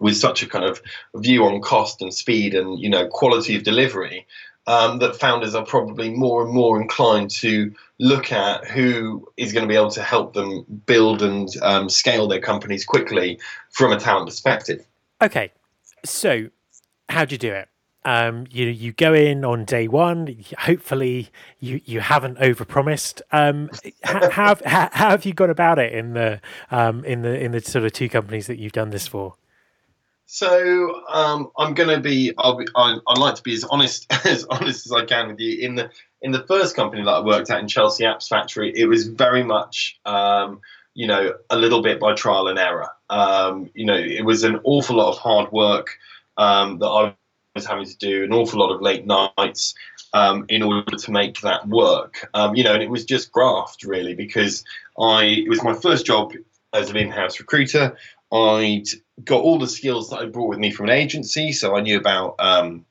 with 0.00 0.16
such 0.16 0.42
a 0.42 0.46
kind 0.46 0.64
of 0.64 0.80
view 1.16 1.44
on 1.44 1.60
cost 1.60 2.02
and 2.02 2.12
speed 2.12 2.54
and 2.54 2.78
you 2.80 2.88
know 2.88 3.06
quality 3.08 3.56
of 3.56 3.62
delivery, 3.62 4.26
um, 4.66 4.98
that 4.98 5.16
founders 5.16 5.54
are 5.54 5.64
probably 5.64 6.10
more 6.10 6.44
and 6.44 6.52
more 6.52 6.80
inclined 6.80 7.30
to 7.30 7.72
look 7.98 8.32
at 8.32 8.66
who 8.66 9.26
is 9.36 9.52
going 9.52 9.62
to 9.62 9.68
be 9.68 9.76
able 9.76 9.90
to 9.90 10.02
help 10.02 10.34
them 10.34 10.64
build 10.86 11.22
and 11.22 11.48
um, 11.62 11.88
scale 11.88 12.26
their 12.26 12.40
companies 12.40 12.84
quickly 12.84 13.38
from 13.70 13.92
a 13.92 13.98
talent 13.98 14.26
perspective. 14.26 14.84
Okay, 15.22 15.52
so 16.04 16.48
how 17.08 17.24
do 17.24 17.34
you 17.34 17.38
do 17.38 17.52
it? 17.52 17.68
Um, 18.06 18.46
you 18.50 18.66
you 18.66 18.92
go 18.92 19.14
in 19.14 19.46
on 19.46 19.64
day 19.64 19.88
one. 19.88 20.44
Hopefully, 20.58 21.30
you, 21.58 21.80
you 21.86 22.00
haven't 22.00 22.38
overpromised. 22.38 23.22
Um, 23.32 23.70
how, 24.02 24.56
how, 24.66 24.90
have 24.92 25.24
you 25.24 25.32
gone 25.32 25.48
about 25.48 25.78
it 25.78 25.92
in 25.92 26.12
the 26.12 26.40
um, 26.70 27.02
in 27.06 27.22
the 27.22 27.38
in 27.42 27.52
the 27.52 27.60
sort 27.62 27.86
of 27.86 27.92
two 27.92 28.10
companies 28.10 28.46
that 28.46 28.58
you've 28.58 28.72
done 28.72 28.90
this 28.90 29.06
for? 29.06 29.36
So 30.26 31.02
um, 31.08 31.50
I'm 31.56 31.74
going 31.74 31.90
to 31.90 32.00
be. 32.00 32.32
I'll 32.38 32.56
be. 32.56 32.66
I, 32.74 32.98
would 33.06 33.18
like 33.18 33.34
to 33.36 33.42
be 33.42 33.54
as 33.54 33.64
honest 33.64 34.06
as 34.26 34.44
honest 34.44 34.86
as 34.86 34.92
I 34.92 35.04
can 35.04 35.28
with 35.28 35.40
you. 35.40 35.60
In 35.60 35.74
the 35.74 35.90
in 36.22 36.32
the 36.32 36.42
first 36.46 36.74
company 36.74 37.02
that 37.02 37.10
I 37.10 37.20
worked 37.20 37.50
at 37.50 37.60
in 37.60 37.68
Chelsea 37.68 38.04
Apps 38.04 38.28
Factory, 38.28 38.72
it 38.74 38.86
was 38.86 39.06
very 39.06 39.42
much. 39.42 39.98
Um, 40.04 40.60
you 40.96 41.08
know, 41.08 41.34
a 41.50 41.56
little 41.56 41.82
bit 41.82 41.98
by 41.98 42.14
trial 42.14 42.46
and 42.46 42.56
error. 42.56 42.88
Um, 43.10 43.68
you 43.74 43.84
know, 43.84 43.96
it 43.96 44.24
was 44.24 44.44
an 44.44 44.60
awful 44.62 44.96
lot 44.96 45.10
of 45.10 45.18
hard 45.18 45.50
work 45.50 45.98
um, 46.36 46.78
that 46.78 46.86
I 46.86 47.14
was 47.54 47.66
having 47.66 47.84
to 47.84 47.96
do, 47.96 48.22
an 48.22 48.32
awful 48.32 48.60
lot 48.60 48.72
of 48.72 48.80
late 48.80 49.04
nights 49.04 49.74
um, 50.12 50.46
in 50.48 50.62
order 50.62 50.96
to 50.96 51.10
make 51.10 51.40
that 51.40 51.66
work. 51.66 52.28
Um, 52.34 52.54
you 52.54 52.62
know, 52.62 52.74
and 52.74 52.82
it 52.82 52.90
was 52.90 53.04
just 53.04 53.32
graft 53.32 53.82
really 53.82 54.14
because 54.14 54.64
I 54.98 55.24
it 55.24 55.48
was 55.48 55.62
my 55.62 55.74
first 55.74 56.06
job 56.06 56.32
as 56.72 56.90
an 56.90 56.96
in-house 56.96 57.38
recruiter. 57.38 57.96
I'd 58.34 58.88
got 59.24 59.42
all 59.42 59.58
the 59.58 59.68
skills 59.68 60.10
that 60.10 60.18
I 60.18 60.26
brought 60.26 60.48
with 60.48 60.58
me 60.58 60.72
from 60.72 60.86
an 60.86 60.96
agency, 60.96 61.52
so 61.52 61.76
I 61.76 61.80
knew 61.80 61.96
about 61.96 62.34
um, 62.40 62.84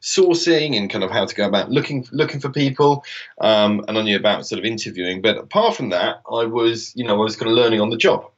sourcing 0.00 0.76
and 0.76 0.90
kind 0.90 1.04
of 1.04 1.10
how 1.10 1.24
to 1.24 1.34
go 1.34 1.46
about 1.46 1.70
looking 1.70 2.06
looking 2.10 2.40
for 2.40 2.50
people, 2.50 3.04
um, 3.40 3.84
and 3.86 3.96
I 3.96 4.02
knew 4.02 4.16
about 4.16 4.46
sort 4.46 4.58
of 4.58 4.64
interviewing. 4.64 5.22
But 5.22 5.38
apart 5.38 5.76
from 5.76 5.90
that, 5.90 6.22
I 6.30 6.44
was 6.46 6.92
you 6.96 7.04
know 7.04 7.14
I 7.14 7.24
was 7.24 7.36
kind 7.36 7.50
of 7.50 7.56
learning 7.56 7.80
on 7.80 7.90
the 7.90 7.96
job, 7.96 8.28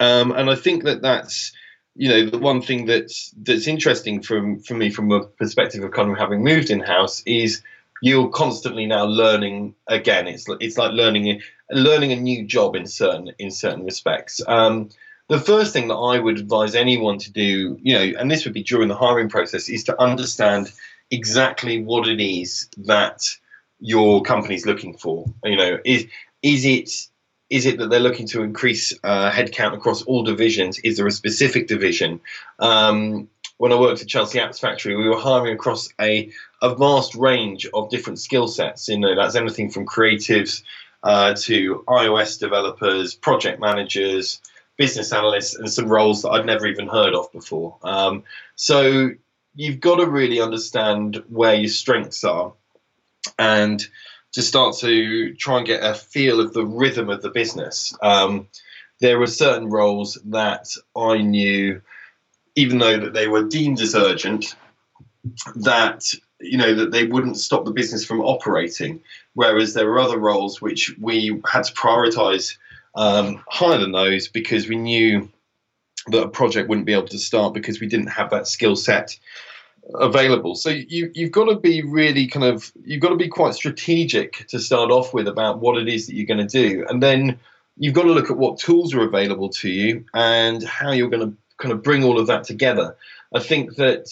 um, 0.00 0.32
and 0.32 0.48
I 0.48 0.54
think 0.54 0.84
that 0.84 1.02
that's 1.02 1.52
you 1.94 2.08
know 2.08 2.30
the 2.30 2.38
one 2.38 2.62
thing 2.62 2.86
that's 2.86 3.34
that's 3.42 3.66
interesting 3.66 4.22
from 4.22 4.60
for 4.60 4.74
me 4.74 4.90
from 4.90 5.12
a 5.12 5.24
perspective 5.26 5.84
of 5.84 5.92
kind 5.92 6.10
of 6.10 6.16
having 6.16 6.42
moved 6.42 6.70
in 6.70 6.80
house 6.80 7.22
is 7.26 7.62
you're 8.02 8.28
constantly 8.28 8.86
now 8.86 9.04
learning 9.04 9.74
again. 9.86 10.28
It's 10.28 10.46
it's 10.60 10.78
like 10.78 10.92
learning 10.92 11.42
learning 11.70 12.12
a 12.12 12.16
new 12.16 12.46
job 12.46 12.76
in 12.76 12.86
certain 12.86 13.32
in 13.38 13.50
certain 13.50 13.84
respects. 13.84 14.40
Um, 14.46 14.90
the 15.28 15.40
first 15.40 15.72
thing 15.72 15.88
that 15.88 15.96
I 15.96 16.18
would 16.18 16.38
advise 16.38 16.74
anyone 16.74 17.18
to 17.18 17.32
do, 17.32 17.78
you 17.82 17.94
know, 17.94 18.18
and 18.18 18.30
this 18.30 18.44
would 18.44 18.54
be 18.54 18.62
during 18.62 18.88
the 18.88 18.94
hiring 18.94 19.28
process, 19.28 19.68
is 19.68 19.84
to 19.84 20.00
understand 20.00 20.72
exactly 21.10 21.82
what 21.82 22.08
it 22.08 22.20
is 22.20 22.68
that 22.78 23.22
your 23.80 24.22
company's 24.22 24.66
looking 24.66 24.96
for. 24.96 25.26
You 25.44 25.56
know, 25.56 25.78
is 25.84 26.06
is 26.42 26.64
it 26.64 26.90
is 27.48 27.66
it 27.66 27.78
that 27.78 27.90
they're 27.90 28.00
looking 28.00 28.26
to 28.28 28.42
increase 28.42 28.92
uh, 29.04 29.30
headcount 29.30 29.74
across 29.74 30.02
all 30.02 30.22
divisions? 30.22 30.78
Is 30.80 30.96
there 30.96 31.06
a 31.06 31.12
specific 31.12 31.68
division? 31.68 32.20
Um, 32.58 33.28
when 33.58 33.72
I 33.72 33.80
worked 33.80 34.02
at 34.02 34.08
Chelsea 34.08 34.38
Apps 34.38 34.60
Factory, 34.60 34.96
we 34.96 35.08
were 35.08 35.18
hiring 35.18 35.54
across 35.54 35.88
a, 36.00 36.30
a 36.60 36.74
vast 36.74 37.14
range 37.14 37.66
of 37.72 37.88
different 37.88 38.18
skill 38.18 38.48
sets. 38.48 38.88
You 38.88 38.98
know, 38.98 39.14
that's 39.14 39.36
anything 39.36 39.70
from 39.70 39.86
creatives 39.86 40.62
uh, 41.02 41.34
to 41.34 41.84
iOS 41.88 42.38
developers, 42.38 43.14
project 43.14 43.60
managers, 43.60 44.40
business 44.76 45.12
analysts 45.12 45.54
and 45.56 45.70
some 45.70 45.88
roles 45.88 46.22
that 46.22 46.30
I'd 46.30 46.46
never 46.46 46.66
even 46.66 46.88
heard 46.88 47.14
of 47.14 47.32
before. 47.32 47.76
Um, 47.82 48.24
so 48.54 49.10
you've 49.54 49.80
got 49.80 49.96
to 49.96 50.06
really 50.06 50.40
understand 50.40 51.22
where 51.28 51.54
your 51.54 51.68
strengths 51.68 52.24
are 52.24 52.52
and 53.38 53.86
to 54.32 54.42
start 54.42 54.76
to 54.78 55.34
try 55.34 55.58
and 55.58 55.66
get 55.66 55.82
a 55.82 55.94
feel 55.94 56.40
of 56.40 56.52
the 56.52 56.64
rhythm 56.64 57.08
of 57.08 57.22
the 57.22 57.30
business. 57.30 57.96
Um, 58.02 58.48
there 59.00 59.18
were 59.18 59.26
certain 59.26 59.70
roles 59.70 60.18
that 60.26 60.68
I 60.94 61.18
knew, 61.18 61.80
even 62.54 62.78
though 62.78 62.98
that 62.98 63.14
they 63.14 63.28
were 63.28 63.44
deemed 63.44 63.80
as 63.80 63.94
urgent, 63.94 64.54
that 65.56 66.04
you 66.40 66.58
know 66.58 66.74
that 66.74 66.92
they 66.92 67.06
wouldn't 67.06 67.38
stop 67.38 67.64
the 67.64 67.70
business 67.70 68.04
from 68.04 68.20
operating. 68.20 69.00
Whereas 69.34 69.74
there 69.74 69.86
were 69.86 69.98
other 69.98 70.18
roles 70.18 70.60
which 70.60 70.94
we 70.98 71.40
had 71.50 71.64
to 71.64 71.72
prioritize 71.72 72.56
um, 72.96 73.44
higher 73.48 73.78
than 73.78 73.92
those 73.92 74.28
because 74.28 74.68
we 74.68 74.76
knew 74.76 75.28
that 76.08 76.22
a 76.22 76.28
project 76.28 76.68
wouldn't 76.68 76.86
be 76.86 76.92
able 76.92 77.08
to 77.08 77.18
start 77.18 77.54
because 77.54 77.80
we 77.80 77.86
didn't 77.86 78.08
have 78.08 78.30
that 78.30 78.48
skill 78.48 78.76
set 78.76 79.18
available. 79.94 80.54
So 80.54 80.70
you 80.70 81.10
you've 81.14 81.32
got 81.32 81.44
to 81.44 81.56
be 81.56 81.82
really 81.82 82.26
kind 82.26 82.44
of 82.44 82.72
you've 82.84 83.02
got 83.02 83.10
to 83.10 83.16
be 83.16 83.28
quite 83.28 83.54
strategic 83.54 84.46
to 84.48 84.58
start 84.58 84.90
off 84.90 85.14
with 85.14 85.28
about 85.28 85.60
what 85.60 85.78
it 85.78 85.88
is 85.88 86.06
that 86.06 86.14
you're 86.14 86.26
going 86.26 86.46
to 86.46 86.68
do, 86.68 86.86
and 86.88 87.02
then 87.02 87.38
you've 87.76 87.94
got 87.94 88.02
to 88.02 88.12
look 88.12 88.30
at 88.30 88.38
what 88.38 88.58
tools 88.58 88.94
are 88.94 89.02
available 89.02 89.48
to 89.50 89.68
you 89.68 90.04
and 90.14 90.62
how 90.62 90.92
you're 90.92 91.10
going 91.10 91.30
to 91.30 91.36
kind 91.58 91.72
of 91.72 91.82
bring 91.82 92.02
all 92.02 92.18
of 92.18 92.26
that 92.26 92.44
together. 92.44 92.96
I 93.34 93.40
think 93.40 93.76
that 93.76 94.08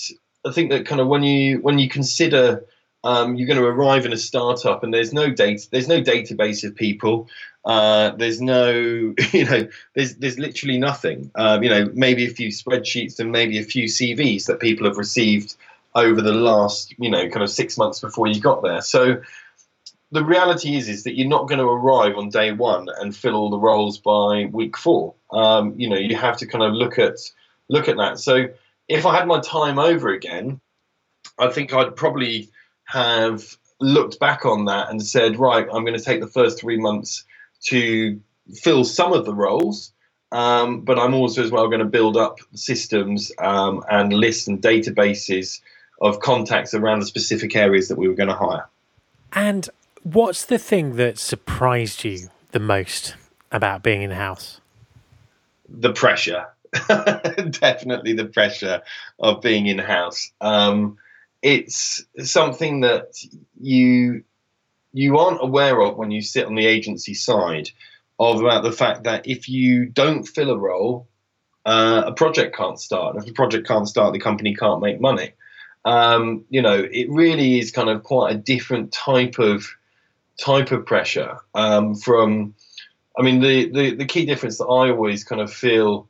I 0.47 0.53
think 0.53 0.71
that 0.71 0.87
kind 0.87 1.01
of 1.01 1.09
when 1.09 1.23
you 1.23 1.59
when 1.61 1.79
you 1.79 1.89
consider 1.89 2.65
um, 3.05 3.37
you're 3.37 3.47
going 3.47 3.61
to 3.61 3.67
arrive 3.67 4.05
in 4.07 4.13
a 4.13 4.17
startup 4.17 4.83
and 4.83 4.93
there's 4.93 5.13
no 5.13 5.31
data 5.31 5.69
there's 5.71 5.89
no 5.89 6.01
database 6.03 6.65
of 6.65 6.75
people. 6.75 7.29
Uh, 7.65 8.11
there's 8.17 8.41
no 8.41 8.71
you 9.33 9.45
know 9.45 9.69
there's 9.95 10.17
there's 10.17 10.39
literally 10.39 10.79
nothing. 10.79 11.31
Um, 11.37 11.63
you 11.63 11.71
know 11.71 11.91
maybe 11.95 12.27
a 12.27 12.31
few 12.31 12.49
spreadsheets 12.49 13.21
and 13.21 13.31
maybe 13.31 13.59
a 13.59 13.63
few 13.63 13.85
cvs 13.85 14.47
that 14.47 14.59
people 14.59 14.87
have 14.87 14.99
received 14.99 15.55
over 15.95 16.21
the 16.21 16.33
last 16.33 16.93
you 16.99 17.11
know 17.11 17.29
kind 17.29 17.43
of 17.43 17.51
six 17.51 17.79
months 17.79 18.01
before 18.01 18.27
you 18.27 18.41
got 18.41 18.63
there. 18.63 18.81
So 18.81 19.23
the 20.11 20.25
reality 20.25 20.77
is 20.77 20.89
is 20.89 21.05
that 21.05 21.17
you're 21.17 21.29
not 21.29 21.49
going 21.49 21.61
to 21.61 21.67
arrive 21.67 22.17
on 22.17 22.31
day 22.31 22.53
one 22.53 22.89
and 23.01 23.15
fill 23.15 23.37
all 23.37 23.51
the 23.51 23.59
roles 23.59 23.99
by 23.99 24.49
week 24.53 24.77
four. 24.77 25.15
Um, 25.31 25.75
you 25.79 25.89
know 25.89 25.97
you 25.97 26.17
have 26.17 26.39
to 26.39 26.47
kind 26.47 26.65
of 26.65 26.73
look 26.73 26.99
at 26.99 27.19
look 27.69 27.89
at 27.89 27.97
that. 27.99 28.19
So 28.19 28.49
if 28.89 29.07
i 29.07 29.17
had 29.17 29.27
my 29.27 29.41
time 29.41 29.79
over 29.79 30.11
again 30.11 30.61
i 31.39 31.49
think 31.49 31.73
i'd 31.73 31.97
probably 31.97 32.49
have 32.85 33.57
looked 33.81 34.19
back 34.19 34.45
on 34.45 34.67
that 34.67 34.91
and 34.91 35.03
said, 35.03 35.39
right, 35.39 35.67
I'm 35.73 35.85
going 35.85 35.99
to 35.99 36.05
take 36.05 36.21
the 36.21 36.27
first 36.27 36.61
three 36.61 36.79
months 36.79 37.25
to 37.65 38.21
fill 38.55 38.85
some 38.85 39.13
of 39.13 39.25
the 39.25 39.35
roles, 39.35 39.93
um, 40.33 40.83
but 40.83 40.99
I'm 40.99 41.15
also 41.15 41.43
as 41.43 41.51
well 41.51 41.67
going 41.69 41.81
to 41.81 41.87
build 41.87 42.17
up 42.17 42.39
systems 42.55 43.33
um, 43.39 43.83
and 43.91 44.13
lists 44.13 44.49
and 44.49 44.61
databases 44.61 45.61
of 46.01 46.21
contacts 46.21 46.75
around 46.75 47.01
the 47.01 47.07
specific 47.07 47.57
areas 47.57 47.89
that 47.89 47.99
we 47.99 48.09
were 48.09 48.15
going 48.15 48.29
to 48.29 48.35
hire. 48.35 48.69
And 49.33 49.69
what's 50.03 50.45
the 50.45 50.59
thing 50.59 50.97
that 50.97 51.19
surprised 51.19 52.05
you 52.05 52.29
the 52.53 52.61
most 52.61 53.17
about 53.51 53.83
being 53.83 54.03
in 54.03 54.11
house? 54.11 54.61
The 55.69 55.93
pressure. 55.93 56.47
Definitely 56.89 58.15
the 58.15 58.27
pressure 58.27 58.83
of 59.19 59.41
being 59.41 59.67
in 59.67 59.79
house. 59.79 60.33
Um, 60.41 60.99
it's 61.45 62.03
something 62.23 62.81
that 62.81 63.13
you 63.61 64.25
you 64.95 65.19
aren't 65.19 65.43
aware 65.43 65.81
of 65.83 65.97
when 65.97 66.11
you 66.11 66.23
sit 66.23 66.47
on 66.47 66.55
the 66.55 66.67
agency 66.67 67.13
side 67.13 67.69
of 68.19 68.41
about 68.41 68.63
the 68.63 68.73
fact 68.73 69.05
that 69.05 69.29
if 69.29 69.49
you 69.49 69.85
don't 69.87 70.25
fill 70.25 70.51
a 70.51 70.57
role, 70.57 71.07
uh, 71.67 72.05
a 72.07 72.13
project 72.13 72.57
can't 72.57 72.81
start. 72.81 73.17
If 73.17 73.27
the 73.27 73.33
project 73.33 73.69
can't 73.69 73.87
start, 73.87 74.15
the 74.15 74.21
company 74.21 74.55
can't 74.55 74.81
make 74.81 75.01
money. 75.01 75.33
Um, 75.85 76.47
you 76.49 76.63
know, 76.63 76.87
it 76.91 77.11
really 77.11 77.59
is 77.59 77.71
kind 77.73 77.91
of 77.91 78.05
quite 78.05 78.35
a 78.35 78.39
different 78.39 78.93
type 78.93 79.39
of 79.39 79.67
type 80.41 80.73
of 80.73 80.87
pressure 80.87 81.39
um, 81.55 81.95
from. 81.95 82.55
I 83.19 83.23
mean, 83.23 83.41
the, 83.41 83.71
the 83.71 83.95
the 83.97 84.07
key 84.07 84.25
difference 84.25 84.57
that 84.59 84.67
I 84.67 84.91
always 84.91 85.25
kind 85.25 85.43
of 85.43 85.53
feel 85.53 86.09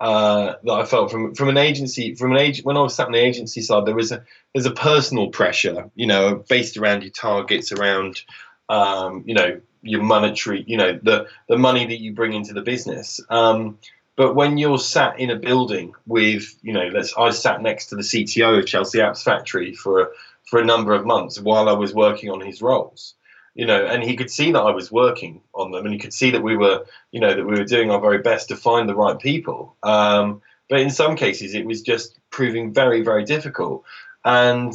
uh, 0.00 0.54
that 0.64 0.72
I 0.72 0.84
felt 0.84 1.10
from 1.10 1.34
from 1.34 1.48
an 1.48 1.56
agency 1.56 2.14
from 2.14 2.32
an 2.32 2.38
agent 2.38 2.66
when 2.66 2.76
I 2.76 2.80
was 2.80 2.94
sat 2.94 3.06
on 3.06 3.12
the 3.12 3.18
agency 3.18 3.60
side 3.60 3.86
there 3.86 3.94
was 3.94 4.10
a 4.12 4.24
there's 4.52 4.66
a 4.66 4.72
personal 4.72 5.28
pressure 5.28 5.90
you 5.94 6.06
know 6.06 6.44
based 6.48 6.76
around 6.76 7.02
your 7.02 7.12
targets 7.12 7.70
around 7.72 8.22
um, 8.68 9.22
you 9.26 9.34
know 9.34 9.60
your 9.82 10.02
monetary 10.02 10.64
you 10.66 10.76
know 10.76 10.98
the 11.02 11.28
the 11.48 11.58
money 11.58 11.86
that 11.86 12.00
you 12.00 12.12
bring 12.12 12.32
into 12.32 12.54
the 12.54 12.62
business. 12.62 13.20
Um, 13.30 13.78
but 14.16 14.34
when 14.34 14.58
you're 14.58 14.78
sat 14.78 15.18
in 15.18 15.30
a 15.30 15.36
building 15.36 15.94
with 16.06 16.56
you 16.62 16.72
know 16.72 16.88
let's 16.92 17.14
I 17.16 17.30
sat 17.30 17.62
next 17.62 17.86
to 17.86 17.96
the 17.96 18.02
CTO 18.02 18.58
of 18.58 18.66
Chelsea 18.66 18.98
Apps 18.98 19.22
Factory 19.22 19.74
for 19.74 20.12
for 20.44 20.60
a 20.60 20.64
number 20.64 20.92
of 20.92 21.06
months 21.06 21.40
while 21.40 21.68
I 21.68 21.72
was 21.72 21.94
working 21.94 22.30
on 22.30 22.40
his 22.40 22.60
roles 22.60 23.14
you 23.54 23.66
know, 23.66 23.86
and 23.86 24.02
he 24.02 24.16
could 24.16 24.30
see 24.30 24.52
that 24.52 24.60
I 24.60 24.70
was 24.70 24.90
working 24.92 25.40
on 25.52 25.70
them, 25.70 25.84
and 25.84 25.92
he 25.92 25.98
could 25.98 26.12
see 26.12 26.30
that 26.32 26.42
we 26.42 26.56
were, 26.56 26.84
you 27.12 27.20
know, 27.20 27.34
that 27.34 27.46
we 27.46 27.58
were 27.58 27.64
doing 27.64 27.90
our 27.90 28.00
very 28.00 28.18
best 28.18 28.48
to 28.48 28.56
find 28.56 28.88
the 28.88 28.94
right 28.94 29.18
people. 29.18 29.76
Um, 29.82 30.42
but 30.68 30.80
in 30.80 30.90
some 30.90 31.16
cases, 31.16 31.54
it 31.54 31.66
was 31.66 31.82
just 31.82 32.18
proving 32.30 32.72
very, 32.72 33.02
very 33.02 33.24
difficult, 33.24 33.84
and 34.24 34.72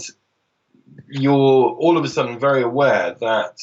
you're 1.10 1.34
all 1.84 1.98
of 1.98 2.04
a 2.04 2.08
sudden 2.08 2.40
very 2.40 2.62
aware 2.62 3.16
that, 3.20 3.58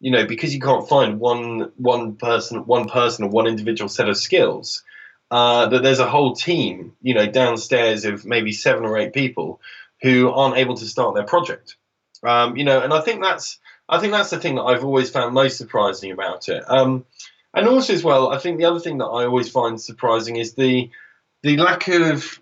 you 0.00 0.10
know, 0.10 0.26
because 0.26 0.54
you 0.54 0.60
can't 0.60 0.88
find 0.88 1.20
one 1.20 1.72
one 1.76 2.16
person, 2.16 2.66
one 2.66 2.88
person, 2.88 3.24
or 3.24 3.30
one 3.30 3.46
individual 3.46 3.88
set 3.88 4.08
of 4.08 4.16
skills. 4.16 4.82
Uh, 5.30 5.66
that 5.68 5.82
there's 5.82 5.98
a 5.98 6.08
whole 6.08 6.34
team, 6.34 6.96
you 7.02 7.12
know, 7.12 7.26
downstairs 7.26 8.06
of 8.06 8.24
maybe 8.24 8.50
seven 8.50 8.86
or 8.86 8.96
eight 8.96 9.12
people 9.12 9.60
who 10.00 10.30
aren't 10.30 10.56
able 10.56 10.74
to 10.74 10.86
start 10.86 11.14
their 11.14 11.26
project 11.26 11.76
Um, 12.22 12.56
you 12.56 12.64
know, 12.64 12.80
and 12.80 12.92
I 12.92 13.00
think 13.00 13.22
that's 13.22 13.58
I 13.88 13.98
think 13.98 14.12
that's 14.12 14.30
the 14.30 14.38
thing 14.38 14.56
that 14.56 14.62
I've 14.62 14.84
always 14.84 15.10
found 15.10 15.34
most 15.34 15.56
surprising 15.56 16.12
about 16.12 16.48
it. 16.48 16.62
Um, 16.68 17.06
and 17.54 17.66
also 17.66 17.94
as 17.94 18.04
well, 18.04 18.30
I 18.30 18.38
think 18.38 18.58
the 18.58 18.66
other 18.66 18.80
thing 18.80 18.98
that 18.98 19.06
I 19.06 19.24
always 19.24 19.48
find 19.48 19.80
surprising 19.80 20.36
is 20.36 20.54
the 20.54 20.90
the 21.42 21.56
lack 21.56 21.88
of 21.88 22.40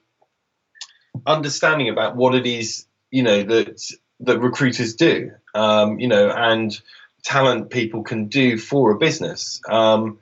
understanding 1.26 1.88
about 1.88 2.16
what 2.16 2.34
it 2.34 2.46
is 2.46 2.86
you 3.10 3.22
know 3.22 3.42
that 3.42 3.80
that 4.20 4.40
recruiters 4.40 4.94
do. 4.94 5.32
Um, 5.54 5.98
you 6.00 6.08
know, 6.08 6.30
and 6.30 6.78
talent 7.22 7.70
people 7.70 8.02
can 8.02 8.28
do 8.28 8.58
for 8.58 8.90
a 8.90 8.98
business. 8.98 9.60
Um, 9.68 10.18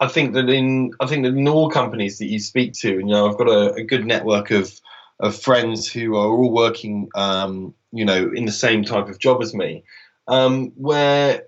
I 0.00 0.08
think 0.08 0.34
that 0.34 0.48
in 0.48 0.92
I 1.00 1.06
think 1.06 1.24
that 1.24 1.34
in 1.34 1.48
all 1.48 1.70
companies 1.70 2.18
that 2.18 2.26
you 2.26 2.38
speak 2.38 2.72
to, 2.74 2.90
and 2.98 3.08
you 3.08 3.14
know, 3.14 3.28
I've 3.28 3.38
got 3.38 3.48
a, 3.48 3.74
a 3.74 3.84
good 3.84 4.06
network 4.06 4.50
of 4.50 4.72
of 5.20 5.36
friends 5.36 5.90
who 5.90 6.14
are 6.14 6.28
all 6.28 6.52
working, 6.52 7.08
um, 7.16 7.74
you 7.90 8.04
know, 8.04 8.30
in 8.32 8.44
the 8.44 8.52
same 8.52 8.84
type 8.84 9.08
of 9.08 9.18
job 9.18 9.42
as 9.42 9.52
me, 9.52 9.82
um, 10.28 10.72
where 10.76 11.44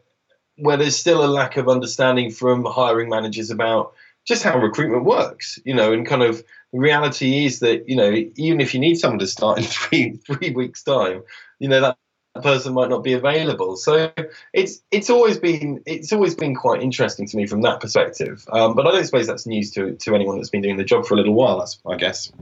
where 0.56 0.76
there's 0.76 0.96
still 0.96 1.24
a 1.24 1.26
lack 1.26 1.56
of 1.56 1.68
understanding 1.68 2.30
from 2.30 2.64
hiring 2.64 3.08
managers 3.08 3.50
about 3.50 3.92
just 4.26 4.42
how 4.42 4.58
recruitment 4.58 5.04
works, 5.04 5.58
you 5.64 5.74
know, 5.74 5.92
and 5.92 6.06
kind 6.06 6.22
of 6.22 6.44
the 6.72 6.78
reality 6.78 7.46
is 7.46 7.60
that 7.60 7.88
you 7.88 7.96
know 7.96 8.10
even 8.36 8.60
if 8.60 8.74
you 8.74 8.80
need 8.80 8.96
someone 8.96 9.18
to 9.18 9.26
start 9.26 9.58
in 9.58 9.64
three 9.76 10.16
three 10.26 10.50
weeks 10.50 10.82
time, 10.82 11.22
you 11.58 11.68
know 11.68 11.80
that 11.80 11.96
person 12.42 12.72
might 12.72 12.88
not 12.88 13.02
be 13.02 13.12
available. 13.12 13.76
So 13.76 14.12
it's 14.52 14.82
it's 14.90 15.10
always 15.10 15.38
been 15.38 15.82
it's 15.86 16.12
always 16.12 16.34
been 16.34 16.54
quite 16.54 16.82
interesting 16.82 17.26
to 17.26 17.36
me 17.36 17.46
from 17.46 17.62
that 17.62 17.80
perspective. 17.80 18.44
Um, 18.52 18.74
but 18.74 18.86
I 18.86 18.92
don't 18.92 19.04
suppose 19.04 19.26
that's 19.26 19.46
news 19.46 19.70
to 19.72 19.94
to 19.94 20.14
anyone 20.14 20.36
that's 20.36 20.50
been 20.50 20.62
doing 20.62 20.76
the 20.76 20.84
job 20.84 21.06
for 21.06 21.14
a 21.14 21.16
little 21.16 21.34
while. 21.34 21.66
I 21.86 21.96
guess. 21.96 22.32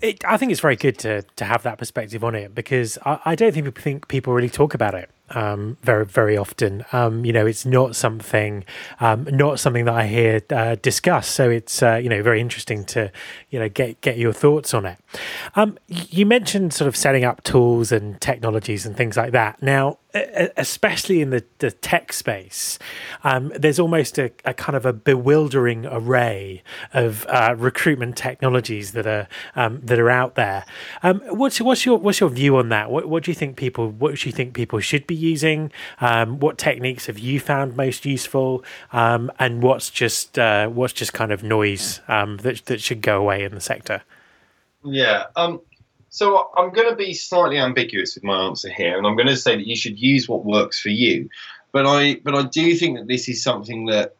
It, 0.00 0.24
I 0.24 0.36
think 0.36 0.52
it's 0.52 0.60
very 0.60 0.76
good 0.76 0.98
to 0.98 1.22
to 1.22 1.44
have 1.44 1.62
that 1.64 1.78
perspective 1.78 2.24
on 2.24 2.34
it 2.34 2.54
because 2.54 2.98
I, 3.04 3.20
I 3.24 3.34
don't 3.34 3.52
think 3.52 3.80
think 3.80 4.08
people 4.08 4.32
really 4.32 4.50
talk 4.50 4.74
about 4.74 4.94
it 4.94 5.10
um, 5.30 5.76
very 5.82 6.04
very 6.04 6.36
often. 6.36 6.84
Um, 6.92 7.24
you 7.24 7.32
know, 7.32 7.46
it's 7.46 7.66
not 7.66 7.96
something 7.96 8.64
um, 9.00 9.28
not 9.30 9.60
something 9.60 9.84
that 9.84 9.94
I 9.94 10.06
hear 10.06 10.40
uh, 10.50 10.76
discussed. 10.76 11.32
So 11.32 11.50
it's 11.50 11.82
uh, 11.82 11.96
you 11.96 12.08
know 12.08 12.22
very 12.22 12.40
interesting 12.40 12.84
to 12.86 13.10
you 13.50 13.58
know 13.58 13.68
get 13.68 14.00
get 14.00 14.18
your 14.18 14.32
thoughts 14.32 14.74
on 14.74 14.86
it. 14.86 14.98
Um, 15.54 15.78
you 15.88 16.26
mentioned 16.26 16.72
sort 16.72 16.88
of 16.88 16.96
setting 16.96 17.24
up 17.24 17.42
tools 17.44 17.92
and 17.92 18.20
technologies 18.20 18.86
and 18.86 18.96
things 18.96 19.16
like 19.16 19.32
that. 19.32 19.62
Now, 19.62 19.98
especially 20.14 21.20
in 21.20 21.30
the, 21.30 21.44
the 21.58 21.70
tech 21.70 22.12
space, 22.12 22.78
um, 23.24 23.52
there's 23.54 23.78
almost 23.78 24.18
a, 24.18 24.32
a, 24.44 24.54
kind 24.54 24.74
of 24.74 24.86
a 24.86 24.92
bewildering 24.92 25.84
array 25.86 26.62
of 26.94 27.26
uh, 27.26 27.54
recruitment 27.58 28.16
technologies 28.16 28.92
that 28.92 29.06
are 29.06 29.28
um, 29.54 29.80
that 29.82 29.98
are 29.98 30.10
out 30.10 30.34
there. 30.34 30.64
Um, 31.02 31.20
what's 31.28 31.60
what's 31.60 31.84
your 31.84 31.98
what's 31.98 32.20
your 32.20 32.30
view 32.30 32.56
on 32.56 32.70
that? 32.70 32.90
What 32.90 33.06
what 33.06 33.24
do 33.24 33.30
you 33.30 33.34
think 33.34 33.56
people 33.56 33.90
what 33.90 34.16
do 34.16 34.28
you 34.28 34.32
think 34.32 34.54
people 34.54 34.80
should 34.80 35.06
be 35.06 35.14
using? 35.14 35.70
Um, 36.00 36.40
what 36.40 36.56
techniques 36.56 37.06
have 37.06 37.18
you 37.18 37.38
found 37.38 37.76
most 37.76 38.06
useful? 38.06 38.64
Um, 38.92 39.30
and 39.38 39.62
what's 39.62 39.90
just 39.90 40.38
uh, 40.38 40.68
what's 40.68 40.94
just 40.94 41.12
kind 41.12 41.32
of 41.32 41.42
noise 41.42 42.00
um, 42.08 42.38
that 42.38 42.64
that 42.66 42.80
should 42.80 43.02
go 43.02 43.20
away 43.20 43.44
in 43.44 43.54
the 43.54 43.60
sector? 43.60 44.02
Yeah. 44.84 45.24
Um, 45.36 45.60
so 46.10 46.50
I'm 46.56 46.72
going 46.72 46.88
to 46.88 46.96
be 46.96 47.12
slightly 47.12 47.58
ambiguous 47.58 48.14
with 48.14 48.24
my 48.24 48.46
answer 48.46 48.70
here, 48.70 48.96
and 48.96 49.06
I'm 49.06 49.16
going 49.16 49.28
to 49.28 49.36
say 49.36 49.56
that 49.56 49.66
you 49.66 49.76
should 49.76 49.98
use 49.98 50.28
what 50.28 50.44
works 50.44 50.80
for 50.80 50.88
you. 50.88 51.28
But 51.72 51.86
I, 51.86 52.16
but 52.24 52.34
I 52.34 52.42
do 52.42 52.74
think 52.74 52.98
that 52.98 53.08
this 53.08 53.28
is 53.28 53.42
something 53.42 53.86
that 53.86 54.16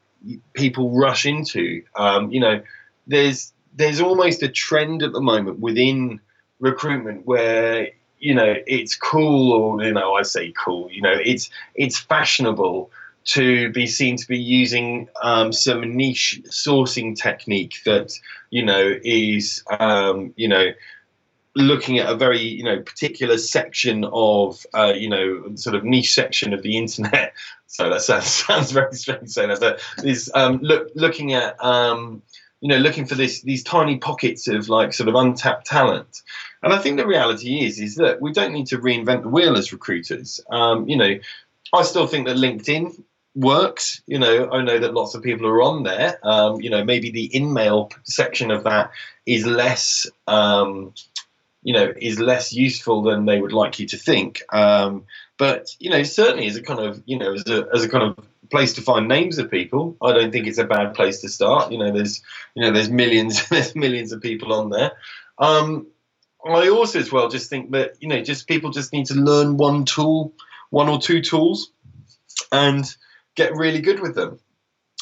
people 0.52 0.96
rush 0.96 1.24
into. 1.24 1.82
Um, 1.96 2.30
you 2.30 2.40
know, 2.40 2.62
there's 3.06 3.52
there's 3.74 4.00
almost 4.00 4.42
a 4.42 4.48
trend 4.48 5.02
at 5.02 5.12
the 5.12 5.20
moment 5.20 5.60
within 5.60 6.20
recruitment 6.60 7.26
where 7.26 7.88
you 8.18 8.34
know 8.34 8.54
it's 8.66 8.96
cool, 8.96 9.52
or 9.52 9.82
you 9.82 9.92
know, 9.92 10.14
I 10.14 10.22
say 10.22 10.52
cool. 10.52 10.90
You 10.90 11.02
know, 11.02 11.14
it's 11.24 11.50
it's 11.74 11.98
fashionable 11.98 12.90
to 13.24 13.70
be 13.72 13.86
seen 13.86 14.16
to 14.16 14.26
be 14.26 14.38
using 14.38 15.08
um, 15.22 15.52
some 15.52 15.96
niche 15.96 16.40
sourcing 16.46 17.16
technique 17.16 17.76
that 17.84 18.12
you 18.50 18.64
know 18.64 18.94
is 19.02 19.62
um, 19.80 20.32
you 20.36 20.48
know 20.48 20.70
looking 21.58 21.98
at 21.98 22.08
a 22.08 22.14
very 22.14 22.40
you 22.40 22.62
know 22.62 22.80
particular 22.80 23.36
section 23.36 24.04
of 24.12 24.64
uh, 24.74 24.92
you 24.96 25.08
know 25.08 25.54
sort 25.56 25.74
of 25.74 25.84
niche 25.84 26.14
section 26.14 26.52
of 26.52 26.62
the 26.62 26.76
internet. 26.76 27.32
So 27.70 27.90
that 27.90 28.00
sounds 28.00 28.26
sounds 28.46 28.72
very 28.72 28.94
strange 28.94 29.28
saying 29.28 29.50
that, 29.50 29.60
but 29.60 29.82
is 30.02 30.30
um, 30.34 30.58
look 30.62 30.88
looking 30.94 31.34
at 31.34 31.62
um, 31.62 32.22
you 32.62 32.68
know 32.68 32.78
looking 32.78 33.04
for 33.04 33.14
this 33.14 33.42
these 33.42 33.62
tiny 33.62 33.98
pockets 33.98 34.48
of 34.48 34.70
like 34.70 34.94
sort 34.94 35.10
of 35.10 35.14
untapped 35.14 35.66
talent. 35.66 36.22
And 36.62 36.72
I 36.72 36.78
think 36.78 36.96
the 36.96 37.06
reality 37.06 37.66
is 37.66 37.78
is 37.78 37.96
that 37.96 38.22
we 38.22 38.32
don't 38.32 38.54
need 38.54 38.68
to 38.68 38.78
reinvent 38.78 39.20
the 39.20 39.28
wheel 39.28 39.58
as 39.58 39.70
recruiters. 39.70 40.40
Um, 40.50 40.88
you 40.88 40.96
know, 40.96 41.18
I 41.74 41.82
still 41.82 42.06
think 42.06 42.26
that 42.26 42.38
LinkedIn 42.38 43.02
works. 43.38 44.02
You 44.06 44.18
know, 44.18 44.50
I 44.50 44.62
know 44.62 44.78
that 44.78 44.94
lots 44.94 45.14
of 45.14 45.22
people 45.22 45.46
are 45.46 45.62
on 45.62 45.84
there. 45.84 46.18
Um, 46.22 46.60
you 46.60 46.70
know, 46.70 46.84
maybe 46.84 47.10
the 47.10 47.34
in-mail 47.34 47.90
section 48.04 48.50
of 48.50 48.64
that 48.64 48.90
is 49.26 49.46
less, 49.46 50.06
um, 50.26 50.92
you 51.62 51.72
know, 51.72 51.92
is 51.96 52.20
less 52.20 52.52
useful 52.52 53.02
than 53.02 53.26
they 53.26 53.40
would 53.40 53.52
like 53.52 53.78
you 53.78 53.86
to 53.88 53.96
think. 53.96 54.42
Um, 54.52 55.04
but 55.38 55.74
you 55.78 55.90
know, 55.90 56.02
certainly 56.02 56.46
as 56.46 56.56
a 56.56 56.62
kind 56.62 56.80
of, 56.80 57.02
you 57.06 57.18
know, 57.18 57.34
as 57.34 57.46
a 57.46 57.68
as 57.72 57.84
a 57.84 57.88
kind 57.88 58.04
of 58.04 58.18
place 58.50 58.74
to 58.74 58.82
find 58.82 59.08
names 59.08 59.38
of 59.38 59.50
people, 59.50 59.96
I 60.02 60.12
don't 60.12 60.32
think 60.32 60.46
it's 60.46 60.58
a 60.58 60.64
bad 60.64 60.94
place 60.94 61.20
to 61.20 61.28
start. 61.28 61.72
You 61.72 61.78
know, 61.78 61.92
there's 61.92 62.22
you 62.54 62.62
know, 62.62 62.72
there's 62.72 62.90
millions, 62.90 63.48
there's 63.50 63.74
millions 63.74 64.12
of 64.12 64.22
people 64.22 64.52
on 64.52 64.70
there. 64.70 64.92
Um, 65.38 65.86
I 66.44 66.68
also 66.68 67.00
as 67.00 67.10
well 67.10 67.28
just 67.28 67.50
think 67.50 67.72
that 67.72 67.94
you 68.00 68.08
know, 68.08 68.22
just 68.22 68.46
people 68.46 68.70
just 68.70 68.92
need 68.92 69.06
to 69.06 69.14
learn 69.14 69.56
one 69.56 69.84
tool, 69.84 70.32
one 70.70 70.88
or 70.88 71.00
two 71.00 71.20
tools, 71.20 71.70
and 72.52 72.84
get 73.34 73.54
really 73.54 73.80
good 73.80 74.00
with 74.00 74.14
them. 74.14 74.38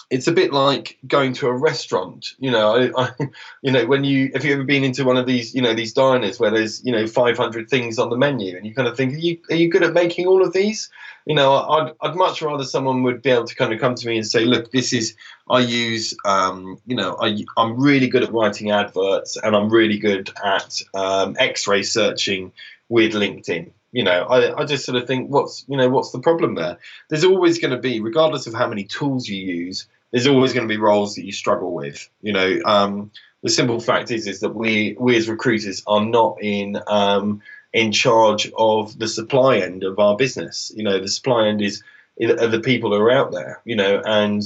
It's 0.09 0.29
a 0.29 0.33
bit 0.33 0.53
like 0.53 0.99
going 1.07 1.33
to 1.35 1.49
a 1.49 1.53
restaurant, 1.53 2.35
you 2.39 2.51
know. 2.51 2.77
I, 2.77 3.03
I, 3.03 3.11
you 3.63 3.73
know, 3.73 3.87
when 3.87 4.05
you 4.05 4.31
have 4.35 4.45
you 4.45 4.55
ever 4.55 4.65
been 4.65 4.85
into 4.85 5.05
one 5.05 5.17
of 5.17 5.27
these, 5.27 5.55
you 5.55 5.63
know, 5.63 5.75
these 5.75 5.93
diners 5.93 6.39
where 6.39 6.51
there's 6.51 6.85
you 6.85 6.93
know 6.93 7.07
500 7.07 7.69
things 7.69 7.99
on 7.99 8.11
the 8.11 8.17
menu, 8.17 8.57
and 8.57 8.65
you 8.65 8.75
kind 8.75 8.89
of 8.89 8.97
think, 8.97 9.15
are 9.15 9.19
you 9.19 9.39
are 9.51 9.57
you 9.57 9.69
good 9.69 9.83
at 9.83 9.93
making 9.93 10.27
all 10.27 10.45
of 10.45 10.53
these? 10.53 10.91
You 11.25 11.35
know, 11.35 11.57
I'd 11.57 11.93
I'd 12.01 12.15
much 12.15 12.41
rather 12.41 12.65
someone 12.65 13.03
would 13.03 13.23
be 13.23 13.31
able 13.31 13.47
to 13.47 13.55
kind 13.55 13.73
of 13.73 13.81
come 13.81 13.97
to 13.97 14.07
me 14.07 14.17
and 14.17 14.27
say, 14.27 14.45
look, 14.45 14.71
this 14.71 14.93
is 14.93 15.17
I 15.51 15.61
use, 15.61 16.15
um, 16.25 16.81
you 16.87 16.95
know, 16.95 17.17
I 17.21 17.45
I'm 17.57 17.81
really 17.81 18.09
good 18.09 18.23
at 18.23 18.33
writing 18.33 18.71
adverts, 18.71 19.37
and 19.37 19.57
I'm 19.57 19.71
really 19.71 19.99
good 19.99 20.31
at 20.45 20.81
um, 20.95 21.37
X-ray 21.39 21.83
searching 21.83 22.53
with 22.89 23.13
LinkedIn 23.13 23.73
you 23.97 24.05
know, 24.05 24.25
I, 24.25 24.61
I 24.61 24.65
just 24.67 24.85
sort 24.85 25.01
of 25.01 25.07
think, 25.07 25.31
what's 25.31 25.65
you 25.69 25.77
know, 25.79 25.89
what's 25.89 26.11
the 26.11 26.19
problem 26.19 26.55
there? 26.55 26.77
There's 27.09 27.25
always 27.25 27.59
going 27.59 27.71
to 27.71 27.79
be, 27.79 28.01
regardless 28.01 28.47
of 28.47 28.53
how 28.53 28.69
many 28.69 28.85
tools 28.85 29.27
you 29.27 29.39
use, 29.39 29.87
there's 30.13 30.27
always 30.27 30.53
going 30.53 30.67
to 30.67 30.73
be 30.73 30.81
roles 30.81 31.15
that 31.15 31.25
you 31.25 31.33
struggle 31.33 31.73
with. 31.73 32.09
You 32.23 32.33
know, 32.33 32.61
um, 32.65 33.11
the 33.43 33.51
simple 33.51 33.81
fact 33.81 34.11
is 34.11 34.27
is 34.27 34.41
that 34.41 34.55
we 34.55 34.97
we 34.99 35.17
as 35.17 35.29
recruiters 35.29 35.83
are 35.87 36.05
not 36.05 36.39
in 36.43 36.79
um, 36.87 37.43
in 37.73 37.93
charge 37.93 38.51
of 38.57 38.99
the 38.99 39.09
supply 39.09 39.59
end 39.59 39.85
of 39.85 39.99
our 39.99 40.17
business. 40.17 40.73
You 40.75 40.85
know, 40.85 40.99
the 41.01 41.09
supply 41.09 41.49
end 41.49 41.63
is 41.63 41.83
are 42.21 42.47
the 42.47 42.61
people 42.61 42.91
who 42.91 43.01
are 43.01 43.11
out 43.11 43.33
there. 43.33 43.61
You 43.65 43.77
know, 43.77 44.03
and 44.05 44.43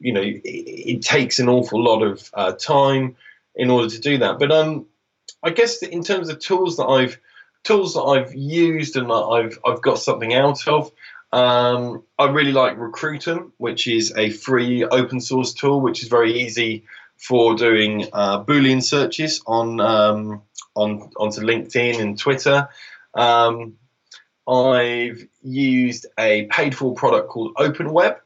you 0.00 0.12
know, 0.12 0.22
it, 0.22 0.42
it 0.44 1.02
takes 1.02 1.38
an 1.38 1.48
awful 1.48 1.82
lot 1.82 2.02
of 2.02 2.30
uh, 2.34 2.52
time 2.52 3.16
in 3.54 3.70
order 3.70 3.88
to 3.88 4.00
do 4.00 4.18
that. 4.18 4.38
But 4.38 4.52
um, 4.52 4.86
I 5.42 5.50
guess 5.50 5.82
in 5.82 6.02
terms 6.02 6.28
of 6.28 6.38
tools 6.38 6.76
that 6.76 6.86
I've 6.86 7.18
tools 7.62 7.94
that 7.94 8.02
I've 8.02 8.34
used 8.34 8.96
and 8.96 9.10
that 9.10 9.14
I've 9.14 9.58
I've 9.64 9.82
got 9.82 9.98
something 9.98 10.34
out 10.34 10.66
of. 10.68 10.90
Um, 11.32 12.02
I 12.18 12.28
really 12.30 12.52
like 12.52 12.76
Recruitem, 12.76 13.52
which 13.58 13.86
is 13.86 14.12
a 14.16 14.30
free 14.30 14.84
open 14.84 15.20
source 15.20 15.54
tool, 15.54 15.80
which 15.80 16.02
is 16.02 16.08
very 16.08 16.40
easy 16.42 16.84
for 17.16 17.54
doing 17.54 18.08
uh, 18.12 18.42
Boolean 18.44 18.82
searches 18.82 19.42
on 19.46 19.80
um, 19.80 20.42
on 20.74 21.10
onto 21.16 21.42
LinkedIn 21.42 22.00
and 22.00 22.18
Twitter. 22.18 22.68
Um, 23.14 23.74
I've 24.48 25.26
used 25.42 26.06
a 26.18 26.46
paid 26.46 26.74
for 26.74 26.94
product 26.94 27.28
called 27.28 27.54
OpenWeb, 27.54 28.16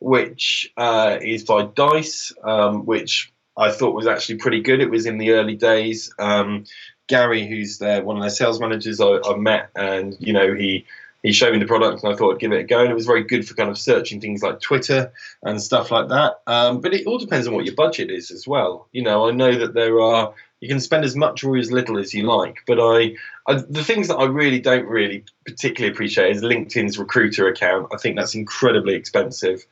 which 0.00 0.72
uh, 0.76 1.18
is 1.20 1.44
by 1.44 1.64
Dice, 1.64 2.32
um, 2.44 2.84
which 2.86 3.32
I 3.56 3.70
thought 3.70 3.94
was 3.94 4.06
actually 4.06 4.36
pretty 4.36 4.60
good. 4.60 4.80
It 4.80 4.90
was 4.90 5.06
in 5.06 5.18
the 5.18 5.32
early 5.32 5.56
days. 5.56 6.12
Um, 6.18 6.64
Gary, 7.08 7.46
who's 7.46 7.78
their 7.78 8.04
one 8.04 8.16
of 8.16 8.22
their 8.22 8.30
sales 8.30 8.60
managers, 8.60 9.00
I, 9.00 9.18
have 9.26 9.38
met, 9.38 9.70
and 9.74 10.16
you 10.20 10.32
know 10.32 10.54
he 10.54 10.86
he 11.22 11.32
showed 11.32 11.52
me 11.52 11.58
the 11.58 11.66
product, 11.66 12.02
and 12.02 12.12
I 12.12 12.16
thought 12.16 12.34
I'd 12.34 12.40
give 12.40 12.52
it 12.52 12.60
a 12.60 12.64
go. 12.64 12.80
And 12.80 12.90
it 12.90 12.94
was 12.94 13.06
very 13.06 13.22
good 13.22 13.46
for 13.46 13.54
kind 13.54 13.70
of 13.70 13.78
searching 13.78 14.20
things 14.20 14.42
like 14.42 14.60
Twitter 14.60 15.12
and 15.42 15.62
stuff 15.62 15.90
like 15.90 16.08
that. 16.08 16.40
Um, 16.46 16.80
but 16.80 16.94
it 16.94 17.06
all 17.06 17.18
depends 17.18 17.46
on 17.46 17.54
what 17.54 17.64
your 17.64 17.74
budget 17.74 18.10
is 18.10 18.30
as 18.30 18.46
well. 18.46 18.88
You 18.92 19.02
know, 19.02 19.28
I 19.28 19.32
know 19.32 19.56
that 19.58 19.74
there 19.74 20.00
are 20.00 20.34
you 20.60 20.68
can 20.68 20.80
spend 20.80 21.04
as 21.04 21.16
much 21.16 21.42
or 21.42 21.56
as 21.56 21.72
little 21.72 21.98
as 21.98 22.14
you 22.14 22.22
like, 22.22 22.58
but 22.66 22.78
I, 22.80 23.16
I 23.48 23.54
the 23.68 23.84
things 23.84 24.08
that 24.08 24.16
I 24.16 24.24
really 24.24 24.60
don't 24.60 24.86
really 24.86 25.24
particularly 25.44 25.92
appreciate 25.92 26.36
is 26.36 26.42
LinkedIn's 26.42 26.98
recruiter 26.98 27.48
account. 27.48 27.88
I 27.92 27.96
think 27.96 28.16
that's 28.16 28.34
incredibly 28.36 28.94
expensive 28.94 29.64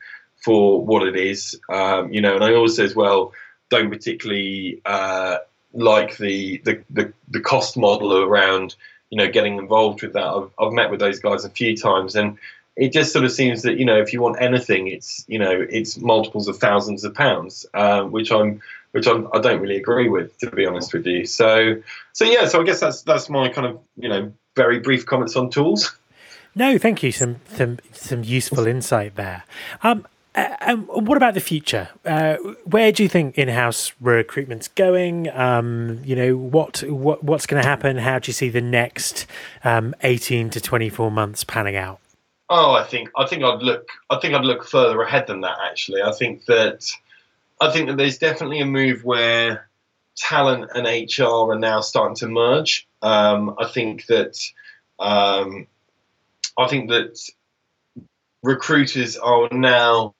for 0.43 0.83
what 0.83 1.07
it 1.07 1.15
is. 1.15 1.59
Um, 1.69 2.11
you 2.11 2.21
know, 2.21 2.35
and 2.35 2.43
I 2.43 2.53
also 2.55 2.83
as 2.83 2.95
well 2.95 3.31
don't 3.69 3.89
particularly 3.89 4.81
uh, 4.85 5.37
like 5.73 6.17
the, 6.17 6.61
the, 6.65 6.83
the, 6.89 7.13
the 7.29 7.39
cost 7.39 7.77
model 7.77 8.13
around 8.17 8.75
you 9.11 9.17
know, 9.17 9.29
getting 9.29 9.57
involved 9.57 10.01
with 10.01 10.13
that. 10.13 10.25
I've, 10.25 10.49
I've 10.57 10.73
met 10.73 10.89
with 10.89 10.99
those 10.99 11.19
guys 11.19 11.45
a 11.45 11.49
few 11.49 11.77
times, 11.77 12.15
and 12.15 12.37
it 12.75 12.91
just 12.91 13.13
sort 13.13 13.25
of 13.25 13.31
seems 13.31 13.61
that 13.61 13.77
you 13.77 13.85
know, 13.85 13.99
if 13.99 14.11
you 14.13 14.21
want 14.21 14.41
anything, 14.41 14.87
it's 14.87 15.23
you 15.27 15.37
know, 15.37 15.65
it's 15.69 15.97
multiples 15.97 16.47
of 16.47 16.57
thousands 16.57 17.03
of 17.03 17.13
pounds, 17.13 17.65
um, 17.75 18.11
which 18.11 18.31
I'm 18.31 18.61
which 18.91 19.07
I'm, 19.07 19.27
I 19.33 19.39
don't 19.39 19.61
really 19.61 19.77
agree 19.77 20.09
with, 20.09 20.37
to 20.39 20.51
be 20.51 20.65
honest 20.65 20.93
with 20.93 21.05
you. 21.05 21.25
So, 21.25 21.81
so 22.13 22.25
yeah, 22.25 22.47
so 22.47 22.61
I 22.61 22.63
guess 22.63 22.79
that's 22.79 23.03
that's 23.03 23.29
my 23.29 23.49
kind 23.49 23.67
of 23.67 23.79
you 23.97 24.09
know 24.09 24.33
very 24.55 24.79
brief 24.79 25.05
comments 25.05 25.35
on 25.35 25.49
tools. 25.49 25.95
No, 26.53 26.77
thank 26.77 27.01
you. 27.03 27.11
Some 27.11 27.37
some 27.53 27.79
some 27.93 28.23
useful 28.23 28.67
insight 28.67 29.15
there. 29.15 29.43
Um, 29.83 30.05
uh, 30.05 30.09
and 30.33 30.87
what 30.87 31.17
about 31.17 31.33
the 31.33 31.41
future? 31.41 31.89
Uh, 32.05 32.37
where 32.63 32.91
do 32.91 33.03
you 33.03 33.09
think 33.09 33.37
in-house 33.37 33.91
recruitment's 33.99 34.69
going? 34.69 35.29
Um, 35.29 36.01
you 36.05 36.15
know, 36.15 36.37
what 36.37 36.83
what 36.83 37.23
what's 37.23 37.45
going 37.45 37.61
to 37.61 37.67
happen? 37.67 37.97
How 37.97 38.19
do 38.19 38.29
you 38.29 38.33
see 38.33 38.49
the 38.49 38.61
next 38.61 39.27
um, 39.63 39.93
eighteen 40.03 40.49
to 40.51 40.61
twenty-four 40.61 41.11
months 41.11 41.43
panning 41.43 41.75
out? 41.75 41.99
Oh, 42.49 42.71
I 42.71 42.83
think 42.83 43.09
I 43.17 43.25
think 43.25 43.43
I'd 43.43 43.61
look 43.61 43.87
I 44.09 44.17
think 44.19 44.33
I'd 44.33 44.45
look 44.45 44.65
further 44.67 45.01
ahead 45.01 45.27
than 45.27 45.41
that. 45.41 45.57
Actually, 45.69 46.01
I 46.01 46.11
think 46.13 46.45
that 46.45 46.85
I 47.59 47.71
think 47.71 47.87
that 47.87 47.97
there's 47.97 48.17
definitely 48.17 48.59
a 48.61 48.65
move 48.65 49.03
where 49.03 49.69
talent 50.15 50.69
and 50.75 50.85
HR 50.85 51.51
are 51.51 51.59
now 51.59 51.81
starting 51.81 52.15
to 52.15 52.27
merge. 52.27 52.87
Um, 53.01 53.55
I 53.59 53.67
think 53.67 54.05
that 54.07 54.37
um, 54.99 55.67
I 56.57 56.67
think 56.67 56.89
that 56.89 57.19
recruiters 58.43 59.17
are 59.17 59.49
now 59.51 60.15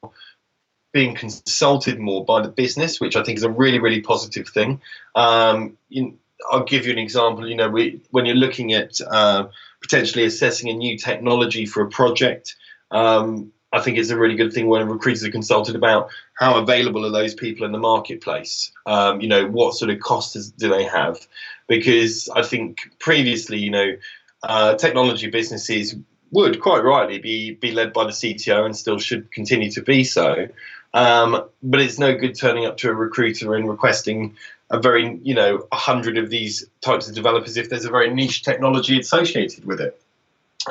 being 0.93 1.15
consulted 1.15 1.99
more 1.99 2.25
by 2.25 2.41
the 2.41 2.49
business, 2.49 2.99
which 2.99 3.15
I 3.15 3.23
think 3.23 3.37
is 3.37 3.43
a 3.43 3.49
really, 3.49 3.79
really 3.79 4.01
positive 4.01 4.47
thing. 4.49 4.81
Um, 5.15 5.77
you, 5.89 6.17
I'll 6.51 6.63
give 6.63 6.85
you 6.85 6.91
an 6.91 6.97
example. 6.97 7.47
You 7.47 7.55
know, 7.55 7.69
we, 7.69 8.01
when 8.11 8.25
you're 8.25 8.35
looking 8.35 8.73
at 8.73 8.99
uh, 9.01 9.47
potentially 9.81 10.25
assessing 10.25 10.69
a 10.69 10.73
new 10.73 10.97
technology 10.97 11.65
for 11.65 11.81
a 11.83 11.89
project, 11.89 12.55
um, 12.89 13.51
I 13.73 13.79
think 13.79 13.97
it's 13.97 14.09
a 14.09 14.17
really 14.17 14.35
good 14.35 14.51
thing 14.51 14.67
when 14.67 14.87
recruiters 14.87 15.23
are 15.23 15.31
consulted 15.31 15.75
about 15.75 16.09
how 16.33 16.57
available 16.57 17.05
are 17.05 17.11
those 17.11 17.33
people 17.33 17.65
in 17.65 17.71
the 17.71 17.77
marketplace. 17.77 18.71
Um, 18.85 19.21
you 19.21 19.29
know, 19.29 19.47
what 19.47 19.75
sort 19.75 19.91
of 19.91 19.99
costs 20.01 20.49
do 20.49 20.67
they 20.67 20.83
have? 20.83 21.25
Because 21.67 22.27
I 22.35 22.41
think 22.41 22.79
previously, 22.99 23.59
you 23.59 23.71
know, 23.71 23.95
uh, 24.43 24.75
technology 24.75 25.29
businesses 25.29 25.95
would 26.31 26.59
quite 26.61 26.83
rightly 26.83 27.19
be 27.19 27.51
be 27.51 27.71
led 27.71 27.93
by 27.93 28.05
the 28.05 28.11
CTO 28.11 28.65
and 28.65 28.75
still 28.75 28.97
should 28.97 29.31
continue 29.31 29.69
to 29.71 29.81
be 29.81 30.03
so. 30.03 30.47
Um, 30.93 31.45
but 31.63 31.81
it's 31.81 31.99
no 31.99 32.15
good 32.15 32.35
turning 32.35 32.65
up 32.65 32.77
to 32.77 32.89
a 32.89 32.93
recruiter 32.93 33.55
and 33.55 33.69
requesting 33.69 34.35
a 34.69 34.79
very 34.79 35.19
you 35.23 35.35
know 35.35 35.67
a 35.71 35.75
hundred 35.75 36.17
of 36.17 36.29
these 36.29 36.65
types 36.81 37.07
of 37.07 37.15
developers 37.15 37.57
if 37.57 37.69
there's 37.69 37.85
a 37.85 37.89
very 37.89 38.13
niche 38.13 38.43
technology 38.43 38.99
associated 38.99 39.65
with 39.65 39.81
it. 39.81 40.01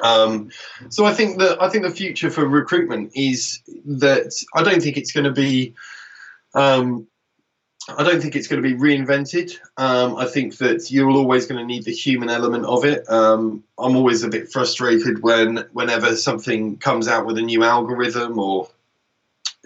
Um, 0.03 0.51
so 0.89 1.05
I 1.05 1.13
think 1.13 1.39
that 1.39 1.63
I 1.63 1.69
think 1.69 1.85
the 1.85 1.91
future 1.91 2.31
for 2.31 2.47
recruitment 2.47 3.13
is 3.15 3.61
that 3.85 4.33
I 4.55 4.63
don't 4.63 4.83
think 4.83 4.97
it's 4.97 5.13
going 5.13 5.25
to 5.25 5.33
be 5.33 5.75
um, 6.55 7.07
I 7.97 8.03
don't 8.03 8.21
think 8.21 8.37
it's 8.37 8.47
going 8.47 8.63
to 8.63 8.69
be 8.69 8.77
reinvented. 8.77 9.59
Um, 9.77 10.17
I 10.17 10.27
think 10.27 10.59
that 10.59 10.91
you're 10.91 11.11
always 11.11 11.47
going 11.47 11.59
to 11.59 11.67
need 11.67 11.85
the 11.85 11.93
human 11.93 12.29
element 12.29 12.65
of 12.67 12.85
it. 12.85 13.09
Um, 13.09 13.65
I'm 13.81 13.97
always 13.97 14.23
a 14.23 14.29
bit 14.29 14.53
frustrated 14.53 15.23
when 15.23 15.65
whenever 15.73 16.17
something 16.17 16.77
comes 16.77 17.09
out 17.09 17.27
with 17.27 17.39
a 17.39 17.43
new 17.43 17.65
algorithm 17.65 18.39
or 18.39 18.69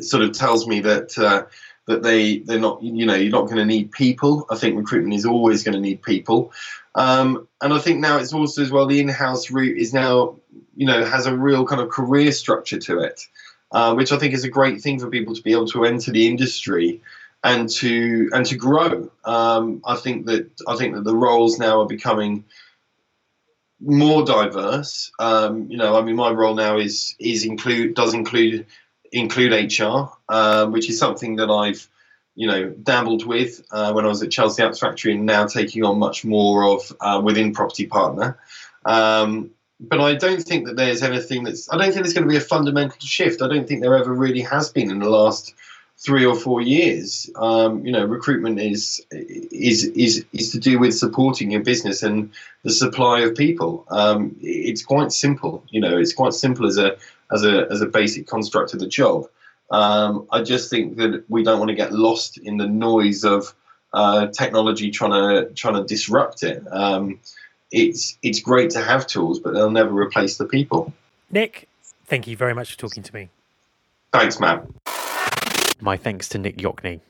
sort 0.01 0.23
of 0.23 0.33
tells 0.33 0.67
me 0.67 0.81
that 0.81 1.19
uh, 1.19 1.47
that 1.87 2.03
they 2.03 2.39
they're 2.39 2.59
not 2.59 2.83
you 2.83 3.07
know 3.07 3.15
you're 3.15 3.31
not 3.31 3.47
going 3.47 3.57
to 3.57 3.65
need 3.65 3.93
people. 3.93 4.47
I 4.51 4.57
think 4.57 4.77
recruitment 4.77 5.15
is 5.15 5.27
always 5.27 5.63
going 5.63 5.75
to 5.75 5.81
need 5.81 6.03
people, 6.03 6.53
um, 6.95 7.47
and 7.61 7.73
I 7.73 7.79
think 7.79 8.01
now 8.01 8.19
it's 8.19 8.33
also 8.33 8.63
as 8.63 8.71
well 8.71 8.87
the 8.87 9.01
in-house 9.01 9.51
route 9.51 9.79
is 9.79 9.93
now 9.93 10.37
you 10.77 10.87
know 10.87 11.05
has 11.05 11.27
a 11.27 11.37
real 11.37 11.67
kind 11.67 11.81
of 11.81 11.91
career 11.91 12.33
structure 12.33 12.79
to 12.79 13.01
it, 13.01 13.27
uh, 13.73 13.95
which 13.95 14.13
I 14.13 14.19
think 14.19 14.35
is 14.35 14.45
a 14.45 14.49
great 14.49 14.81
thing 14.81 14.99
for 14.99 15.09
people 15.09 15.35
to 15.35 15.43
be 15.43 15.53
able 15.53 15.69
to 15.69 15.85
enter 15.85 16.11
the 16.11 16.27
industry 16.27 17.01
and 17.43 17.69
to 17.69 18.31
and 18.33 18.47
to 18.47 18.57
grow. 18.57 19.11
Um, 19.25 19.83
I 19.85 19.97
think 19.97 20.27
that 20.27 20.49
I 20.67 20.77
think 20.77 20.95
that 20.95 21.05
the 21.05 21.17
roles 21.17 21.59
now 21.59 21.81
are 21.81 21.87
becoming 21.87 22.45
more 23.85 24.25
diverse. 24.25 25.13
Um, 25.19 25.71
you 25.71 25.77
know, 25.77 25.97
I 25.97 26.03
mean, 26.03 26.17
my 26.17 26.31
role 26.31 26.55
now 26.55 26.79
is 26.79 27.15
is 27.19 27.45
include 27.45 27.95
does 27.95 28.15
include 28.15 28.67
include 29.13 29.53
HR, 29.53 30.11
um, 30.29 30.73
which 30.73 30.89
is 30.89 30.99
something 30.99 31.37
that 31.37 31.51
I've 31.51 31.89
you 32.35 32.47
know 32.47 32.71
dabbled 32.71 33.27
with 33.27 33.63
uh, 33.71 33.93
when 33.93 34.05
I 34.05 34.09
was 34.09 34.23
at 34.23 34.31
Chelsea 34.31 34.63
Apps 34.63 34.81
Factory, 34.81 35.15
and 35.15 35.27
now 35.27 35.47
taking 35.47 35.85
on 35.85 35.99
much 35.99 36.25
more 36.25 36.65
of 36.65 36.93
uh, 37.01 37.21
within 37.23 37.53
Property 37.53 37.87
Partner. 37.87 38.39
Um, 38.85 39.51
but 39.81 40.01
I 40.01 40.15
don't 40.15 40.43
think 40.43 40.67
that 40.67 40.77
there's 40.77 41.03
anything 41.03 41.45
that's. 41.45 41.71
I 41.71 41.77
don't 41.77 41.93
think 41.93 42.05
there's 42.05 42.15
going 42.15 42.27
to 42.27 42.31
be 42.31 42.37
a 42.37 42.41
fundamental 42.41 42.97
shift. 43.01 43.43
I 43.43 43.49
don't 43.49 43.67
think 43.67 43.83
there 43.83 43.97
ever 43.97 44.13
really 44.13 44.43
has 44.43 44.71
been 44.71 44.91
in 44.91 44.99
the 44.99 45.11
last 45.11 45.55
three 45.99 46.25
or 46.25 46.35
four 46.35 46.61
years. 46.61 47.31
Um, 47.37 47.85
you 47.85 47.93
know, 47.93 48.05
recruitment 48.05 48.61
is 48.61 49.05
is 49.11 49.85
is 49.85 50.25
is 50.33 50.53
to 50.53 50.59
do 50.59 50.79
with 50.79 50.95
supporting 50.95 51.51
your 51.51 51.63
business 51.63 52.03
and 52.03 52.31
the 52.63 52.71
supply 52.71 53.21
of 53.21 53.35
people. 53.35 53.87
Um, 53.91 54.37
it's 54.41 54.85
quite 54.85 55.13
simple. 55.13 55.65
You 55.71 55.81
know, 55.81 55.97
it's 55.97 56.13
quite 56.13 56.35
simple 56.35 56.67
as 56.67 56.79
a 56.79 56.97
as 57.33 57.45
a 57.45 57.67
as 57.71 57.81
a 57.81 57.87
basic 57.87 58.27
construct 58.27 58.75
of 58.75 58.81
the 58.81 58.89
job. 58.89 59.29
Um, 59.71 60.27
I 60.31 60.43
just 60.43 60.71
think 60.71 60.97
that 60.97 61.25
we 61.29 61.43
don't 61.43 61.59
want 61.59 61.71
to 61.71 61.75
get 61.75 61.93
lost 61.93 62.39
in 62.39 62.59
the 62.59 62.67
noise 62.67 63.25
of 63.25 63.55
uh, 63.93 64.27
technology 64.29 64.91
trying 64.91 65.13
to 65.13 65.53
trying 65.55 65.75
to 65.75 65.85
disrupt 65.85 66.43
it. 66.43 66.63
Um, 66.71 67.21
it's 67.71 68.19
it's 68.23 68.41
great 68.41 68.71
to 68.71 68.83
have 68.83 69.07
tools, 69.07 69.41
but 69.41 69.55
they'll 69.55 69.71
never 69.71 69.93
replace 69.93 70.37
the 70.37 70.45
people. 70.45 70.93
Nick, 71.31 71.69
thank 72.05 72.27
you 72.27 72.37
very 72.37 72.55
much 72.55 72.73
for 72.73 72.79
talking 72.79 73.03
to 73.03 73.15
me. 73.15 73.29
Thanks, 74.13 74.39
Matt. 74.39 74.65
My 75.85 75.97
thanks 75.99 76.31
to 76.31 76.39
Nick 76.39 76.57
Yochney. 76.57 77.01